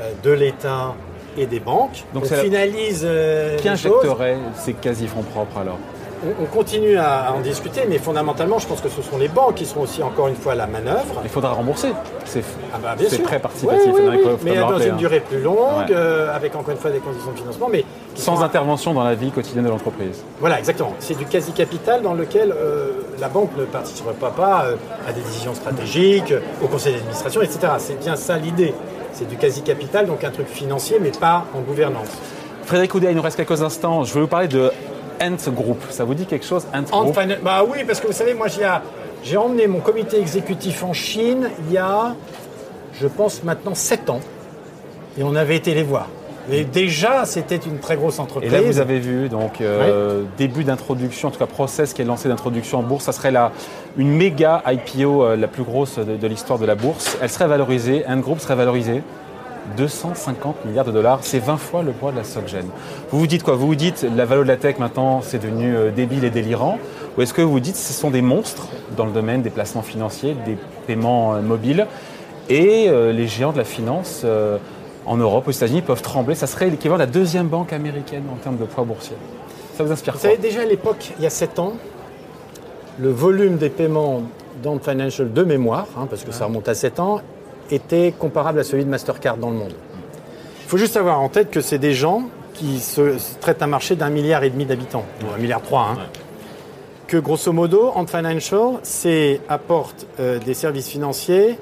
euh, 0.01 0.11
de 0.25 0.31
l'État 0.33 0.95
et 1.39 1.47
des 1.47 1.61
banques. 1.61 2.05
Donc 2.15 2.25
on 2.25 2.35
finalise 2.35 3.03
euh, 3.07 3.57
Qui 3.59 3.69
injecterait 3.69 4.39
ces 4.55 4.73
quasi-fonds 4.73 5.23
propres 5.23 5.59
alors? 5.59 5.79
On, 6.25 6.45
on 6.45 6.47
continue 6.47 6.97
à, 6.97 7.27
à 7.27 7.33
en 7.33 7.41
discuter, 7.41 7.83
mais 7.87 7.99
fondamentalement, 7.99 8.59
je 8.59 8.67
pense 8.67 8.81
que 8.81 8.89
ce 8.89 9.03
sont 9.03 9.19
les 9.19 9.29
banques 9.29 9.57
qui 9.57 9.67
seront 9.67 9.83
aussi, 9.83 10.03
encore 10.03 10.29
une 10.29 10.35
fois, 10.35 10.53
à 10.53 10.55
la 10.55 10.67
manœuvre. 10.67 11.21
Il 11.23 11.29
faudra 11.29 11.53
rembourser. 11.53 11.89
C'est 12.25 12.43
Ah 12.73 12.79
bah, 12.83 12.95
bien 12.99 13.07
sûr. 13.11 13.19
Oui, 13.65 13.77
mais 14.43 14.57
dans 14.57 14.79
une 14.79 14.97
durée 14.97 15.21
plus 15.21 15.43
longue, 15.43 15.89
Ouais. 15.91 15.95
euh, 15.95 16.35
avec 16.35 16.57
encore 16.57 16.71
une 16.73 16.79
fois 16.81 16.91
des 16.91 17.01
conditions 17.01 17.33
de 17.33 17.37
financement, 17.39 17.69
mais 17.71 17.85
Sans 18.17 18.43
intervention 18.43 18.95
dans 18.95 19.05
la 19.05 19.15
vie 19.15 19.31
quotidienne 19.31 19.65
de 19.65 19.69
l'entreprise. 19.71 20.23
Voilà, 20.41 20.59
exactement. 20.59 20.95
C'est 20.99 21.17
du 21.17 21.27
quasi-capital 21.27 22.03
dans 22.03 22.15
lequel 22.15 22.51
euh, 22.53 22.93
la 23.21 23.29
banque 23.29 23.51
ne 23.59 23.65
participera 23.65 24.13
pas, 24.15 24.31
pas, 24.31 24.65
euh, 24.65 24.77
à 25.09 25.13
des 25.13 25.21
décisions 25.21 25.55
stratégiques, 25.55 26.33
euh, 26.33 26.41
au 26.63 26.67
conseil 26.69 26.95
d'administration, 26.95 27.43
etc. 27.43 27.59
C'est 27.79 27.99
bien 28.01 28.17
ça 28.17 28.39
l'idée. 28.39 28.75
C'est 29.13 29.29
du 29.29 29.37
quasi-capital, 29.37 30.07
donc 30.07 30.25
un 30.25 30.31
truc 30.31 30.49
financier, 30.49 30.99
mais 31.01 31.11
pas 31.11 31.45
en 31.55 31.61
gouvernance. 31.61 32.09
Frédéric 32.65 32.95
Oudéa, 32.95 33.11
il 33.11 33.17
nous 33.17 33.23
reste 33.23 33.37
quelques 33.37 33.63
instants. 33.63 34.05
Je 34.05 34.13
vais 34.15 34.21
vous 34.21 34.27
parler 34.27 34.49
de 34.49 34.71
Ant 35.23 35.51
Group. 35.53 35.79
Ça 35.91 36.05
vous 36.05 36.15
dit 36.15 36.27
quelque 36.27 36.45
chose 36.47 36.67
Ant 36.75 36.83
Group? 37.03 37.15
Finan- 37.19 37.39
Bah 37.43 37.65
oui, 37.69 37.85
parce 37.87 38.01
que 38.01 38.07
vous 38.07 38.13
savez, 38.13 38.35
moi 38.35 38.49
a- 38.65 38.83
j'ai 39.23 39.37
emmené 39.37 39.67
mon 39.67 39.81
comité 39.81 40.19
exécutif 40.19 40.83
en 40.85 40.93
Chine 40.93 41.49
il 41.67 41.73
y 41.75 41.79
a, 41.79 42.15
je 43.01 43.07
pense 43.07 43.43
maintenant, 43.45 43.75
7 43.75 44.11
ans. 44.11 44.21
Et 45.19 45.23
on 45.23 45.35
avait 45.35 45.57
été 45.57 45.75
les 45.75 45.83
voir. 45.83 46.09
Et 46.51 46.65
déjà, 46.65 47.25
c'était 47.25 47.57
une 47.57 47.79
très 47.79 47.97
grosse 47.97 48.19
Et 48.19 48.21
entreprise. 48.21 48.53
là, 48.53 48.61
vous 48.61 48.79
avez 48.79 48.99
vu, 48.99 49.29
donc, 49.29 49.61
euh, 49.61 50.23
début 50.39 50.65
d'introduction, 50.65 51.29
en 51.29 51.31
tout 51.31 51.39
cas, 51.39 51.47
process 51.47 51.93
qui 51.93 52.03
est 52.03 52.05
lancé 52.05 52.29
d'introduction 52.29 52.79
en 52.79 52.83
bourse. 52.83 53.05
Ça 53.05 53.13
serait 53.13 53.31
la, 53.33 53.53
une 53.97 54.11
méga 54.11 54.63
IPO, 54.67 55.25
euh, 55.25 55.37
la 55.37 55.49
plus 55.49 55.65
grosse 55.65 55.99
de, 55.99 56.17
de 56.17 56.27
l'histoire 56.27 56.59
de 56.59 56.67
la 56.67 56.75
bourse. 56.75 57.17
Elle 57.21 57.31
serait 57.31 57.49
valorisée, 57.49 58.05
Ant 58.09 58.19
Group 58.19 58.39
serait 58.41 58.55
valorisé 58.55 59.03
250 59.77 60.65
milliards 60.65 60.85
de 60.85 60.93
dollars. 60.93 61.19
C'est 61.23 61.39
20 61.41 61.57
fois 61.57 61.83
le 61.83 61.93
poids 61.93 62.13
de 62.13 62.17
la 62.17 62.25
SocGen. 62.25 62.67
Vous 63.11 63.19
vous 63.19 63.27
dites 63.27 63.43
quoi? 63.43 63.55
Vous 63.57 63.67
vous 63.67 63.75
dites, 63.75 64.07
la 64.17 64.25
valeur 64.25 64.45
de 64.45 64.49
la 64.49 64.57
tech, 64.57 64.79
maintenant, 64.79 65.23
c'est 65.23 65.39
devenu 65.43 65.75
euh, 65.75 65.91
débile 65.91 66.25
et 66.25 66.31
délirant 66.31 66.79
Ou 67.19 67.23
est-ce 67.23 67.35
que 67.35 67.43
vous 67.43 67.51
vous 67.51 67.61
dites, 67.61 67.77
ce 67.77 67.93
sont 67.93 68.11
des 68.11 68.23
monstres 68.23 68.69
dans 68.97 69.05
le 69.07 69.13
domaine 69.13 69.43
des 69.43 69.51
placements 69.51 69.83
financiers, 69.83 70.37
des 70.47 70.57
paiements 70.87 71.33
mobiles 71.43 71.87
Et 72.49 72.87
euh, 72.89 73.13
les 73.13 73.27
géants 73.27 73.53
de 73.53 73.59
la 73.59 73.65
finance 73.65 74.23
euh, 74.25 74.59
en 75.07 75.17
Europe, 75.17 75.49
aux 75.49 75.53
États-Unis, 75.53 75.83
peuvent 75.83 76.03
trembler. 76.03 76.35
Ça 76.35 76.47
serait 76.47 76.69
l'équivalent 76.69 76.99
de 76.99 77.05
la 77.05 77.11
deuxième 77.11 77.49
banque 77.49 77.73
américaine 77.73 78.25
en 78.33 78.37
termes 78.37 78.57
de 78.57 78.65
poids 78.65 78.85
boursier. 78.85 79.17
Ça 79.77 79.85
vous 79.85 79.93
inspire 79.93 80.15
Vous 80.15 80.21
quoi 80.21 80.31
savez, 80.31 80.41
déjà 80.41 80.63
à 80.63 80.65
l'époque, 80.65 81.13
il 81.19 81.23
y 81.23 81.27
a 81.27 81.31
7 81.31 81.59
ans, 81.59 81.75
le 82.99 83.11
volume 83.11 83.57
des 83.57 83.71
paiements 83.71 84.23
dans 84.63 84.79
Financial 84.79 85.33
de 85.33 85.43
mémoire, 85.43 85.87
hein, 85.99 86.07
parce 86.09 86.25
que 86.25 86.33
ça 86.33 86.47
remonte 86.47 86.69
à 86.69 86.75
7 86.75 86.99
ans, 87.01 87.21
était 87.71 88.13
comparable 88.19 88.61
à 88.61 88.65
celui 88.65 88.85
de 88.85 88.91
Mastercard 88.91 89.37
dans 89.37 89.51
le 89.51 89.57
monde. 89.57 89.75
Il 90.63 90.69
faut 90.69 90.79
juste 90.79 90.97
avoir 90.97 91.21
en 91.21 91.29
tête 91.29 91.51
que 91.51 91.61
c'est 91.61 91.79
des 91.79 91.95
gens 91.95 92.23
qui 92.55 92.81
se, 92.81 93.19
se 93.19 93.39
traitent 93.39 93.63
un 93.63 93.67
marché 93.67 93.97
d'un 93.97 94.09
milliard 94.09 94.43
et 94.45 94.51
demi 94.51 94.65
d'habitants, 94.65 95.05
ou 95.23 95.35
un 95.35 95.39
milliard 95.39 95.63
trois. 95.63 95.89
Hein. 95.93 95.99
Que 97.07 97.19
grosso 97.19 97.53
modo, 97.53 97.93
Ant 97.95 98.07
Financial, 98.07 98.81
c'est 98.83 99.41
apporte 99.49 100.07
euh, 100.19 100.39
des 100.41 100.55
services 100.55 100.89
financiers, 100.89 101.59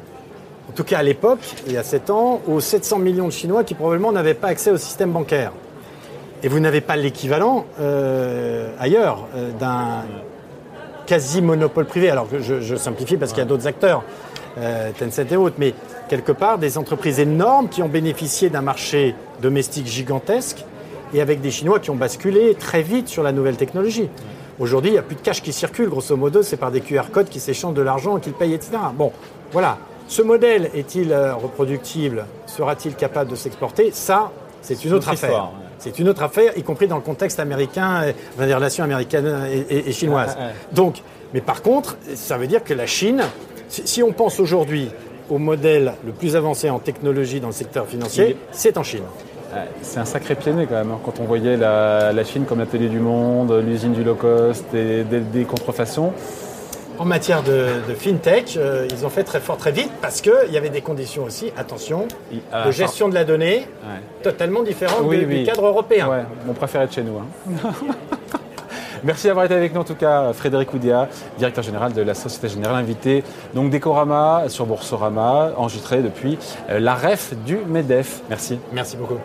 en 0.68 0.72
tout 0.72 0.84
cas 0.84 0.98
à 0.98 1.02
l'époque, 1.02 1.40
il 1.66 1.72
y 1.72 1.76
a 1.76 1.82
7 1.82 2.10
ans, 2.10 2.40
aux 2.48 2.60
700 2.60 2.98
millions 2.98 3.26
de 3.26 3.32
Chinois 3.32 3.64
qui 3.64 3.74
probablement 3.74 4.12
n'avaient 4.12 4.34
pas 4.34 4.48
accès 4.48 4.70
au 4.70 4.76
système 4.76 5.12
bancaire. 5.12 5.52
Et 6.42 6.48
vous 6.48 6.60
n'avez 6.60 6.80
pas 6.80 6.96
l'équivalent 6.96 7.66
euh, 7.80 8.70
ailleurs 8.78 9.26
euh, 9.34 9.50
d'un 9.52 10.04
quasi-monopole 11.06 11.86
privé. 11.86 12.10
Alors 12.10 12.28
que 12.28 12.38
je, 12.38 12.60
je 12.60 12.76
simplifie 12.76 13.16
parce 13.16 13.32
qu'il 13.32 13.38
y 13.40 13.42
a 13.42 13.48
d'autres 13.48 13.66
acteurs, 13.66 14.04
euh, 14.58 14.90
Tencent 14.98 15.30
et 15.30 15.36
autres, 15.36 15.56
mais 15.58 15.74
quelque 16.08 16.32
part 16.32 16.58
des 16.58 16.78
entreprises 16.78 17.18
énormes 17.18 17.68
qui 17.68 17.82
ont 17.82 17.88
bénéficié 17.88 18.50
d'un 18.50 18.62
marché 18.62 19.14
domestique 19.40 19.86
gigantesque 19.86 20.64
et 21.12 21.20
avec 21.20 21.40
des 21.40 21.50
Chinois 21.50 21.78
qui 21.78 21.90
ont 21.90 21.96
basculé 21.96 22.54
très 22.54 22.82
vite 22.82 23.08
sur 23.08 23.22
la 23.22 23.32
nouvelle 23.32 23.56
technologie. 23.56 24.08
Aujourd'hui, 24.58 24.90
il 24.90 24.94
n'y 24.94 24.98
a 24.98 25.02
plus 25.02 25.16
de 25.16 25.20
cash 25.20 25.42
qui 25.42 25.52
circule, 25.52 25.88
grosso 25.88 26.16
modo, 26.16 26.42
c'est 26.42 26.56
par 26.56 26.70
des 26.70 26.80
QR 26.80 27.10
codes 27.12 27.28
qui 27.28 27.40
s'échangent 27.40 27.74
de 27.74 27.82
l'argent, 27.82 28.18
qu'ils 28.18 28.34
payent, 28.34 28.54
etc. 28.54 28.76
Bon, 28.96 29.12
voilà. 29.52 29.78
Ce 30.08 30.22
modèle 30.22 30.70
est-il 30.74 31.12
euh, 31.12 31.34
reproductible? 31.34 32.26
Sera-t-il 32.46 32.94
capable 32.94 33.30
de 33.30 33.36
s'exporter? 33.36 33.90
Ça, 33.92 34.30
c'est 34.62 34.84
une 34.84 34.92
autre, 34.92 35.04
autre 35.08 35.12
affaire. 35.24 35.32
ouais. 35.44 35.48
C'est 35.78 35.98
une 35.98 36.08
autre 36.08 36.22
affaire, 36.22 36.56
y 36.56 36.62
compris 36.62 36.86
dans 36.86 36.96
le 36.96 37.02
contexte 37.02 37.40
américain, 37.40 38.02
euh, 38.04 38.12
enfin, 38.36 38.46
des 38.46 38.54
relations 38.54 38.84
américaines 38.84 39.44
et, 39.50 39.58
et- 39.76 39.88
et 39.88 39.92
chinoises. 39.92 40.34
Ouais, 40.38 40.44
ouais. 40.46 40.50
Donc, 40.72 41.02
mais 41.34 41.40
par 41.40 41.62
contre, 41.62 41.96
ça 42.14 42.38
veut 42.38 42.46
dire 42.46 42.62
que 42.64 42.72
la 42.74 42.86
Chine, 42.86 43.22
si, 43.68 43.86
si 43.86 44.02
on 44.02 44.12
pense 44.12 44.38
aujourd'hui 44.40 44.90
au 45.30 45.38
modèle 45.38 45.94
le 46.06 46.12
plus 46.12 46.36
avancé 46.36 46.70
en 46.70 46.78
technologie 46.78 47.40
dans 47.40 47.48
le 47.48 47.52
secteur 47.52 47.86
financier, 47.86 48.36
c'est 48.52 48.78
en 48.78 48.82
Chine. 48.82 49.02
C'est 49.82 50.00
un 50.00 50.04
sacré 50.04 50.34
pied 50.34 50.52
quand 50.68 50.74
même, 50.74 50.90
hein, 50.90 50.98
quand 51.04 51.20
on 51.20 51.24
voyait 51.24 51.56
la, 51.56 52.12
la 52.12 52.24
Chine 52.24 52.44
comme 52.44 52.58
l'atelier 52.58 52.88
du 52.88 52.98
monde, 52.98 53.52
l'usine 53.64 53.92
du 53.92 54.02
low 54.02 54.16
cost 54.16 54.64
et 54.74 55.04
des, 55.04 55.20
des 55.20 55.44
contrefaçons. 55.44 56.12
En 56.98 57.04
matière 57.04 57.42
de, 57.42 57.66
de 57.88 57.94
fintech, 57.94 58.56
euh, 58.56 58.86
ils 58.90 59.04
ont 59.04 59.10
fait 59.10 59.24
très 59.24 59.40
fort 59.40 59.56
très 59.56 59.72
vite 59.72 59.90
parce 60.00 60.20
qu'il 60.20 60.52
y 60.52 60.56
avait 60.56 60.68
des 60.68 60.80
conditions 60.80 61.24
aussi, 61.24 61.52
attention, 61.56 62.06
ah, 62.52 62.66
de 62.66 62.70
gestion 62.70 63.08
de 63.08 63.14
la 63.14 63.24
donnée 63.24 63.66
Ouais. 63.82 64.00
totalement 64.22 64.60
Oui, 64.60 65.18
de- 65.20 65.26
oui. 65.26 65.38
du 65.40 65.44
cadre 65.44 65.66
européen. 65.66 66.08
Ouais, 66.08 66.22
on 66.48 66.52
préfère 66.52 66.82
être 66.82 66.92
chez 66.94 67.02
nous. 67.02 67.18
hein. 67.18 67.72
Merci 69.02 69.26
d'avoir 69.26 69.44
été 69.44 69.54
avec 69.54 69.74
nous 69.74 69.80
en 69.82 69.84
tout 69.84 69.96
cas, 69.96 70.32
Frédéric 70.32 70.72
Oudéa, 70.72 71.08
directeur 71.36 71.62
général 71.64 71.92
de 71.92 72.00
la 72.00 72.14
Société 72.14 72.48
Générale, 72.48 72.76
invité 72.76 73.22
donc 73.54 73.68
d'Ecorama 73.70 74.44
sur 74.48 74.64
Boursorama, 74.64 75.50
enregistré 75.58 76.00
depuis 76.00 76.38
euh, 76.70 76.78
la 76.80 76.94
REF 76.94 77.34
du 77.44 77.58
MEDEF. 77.66 78.22
Merci. 78.30 78.58
Merci 78.72 78.96
beaucoup. 78.96 79.18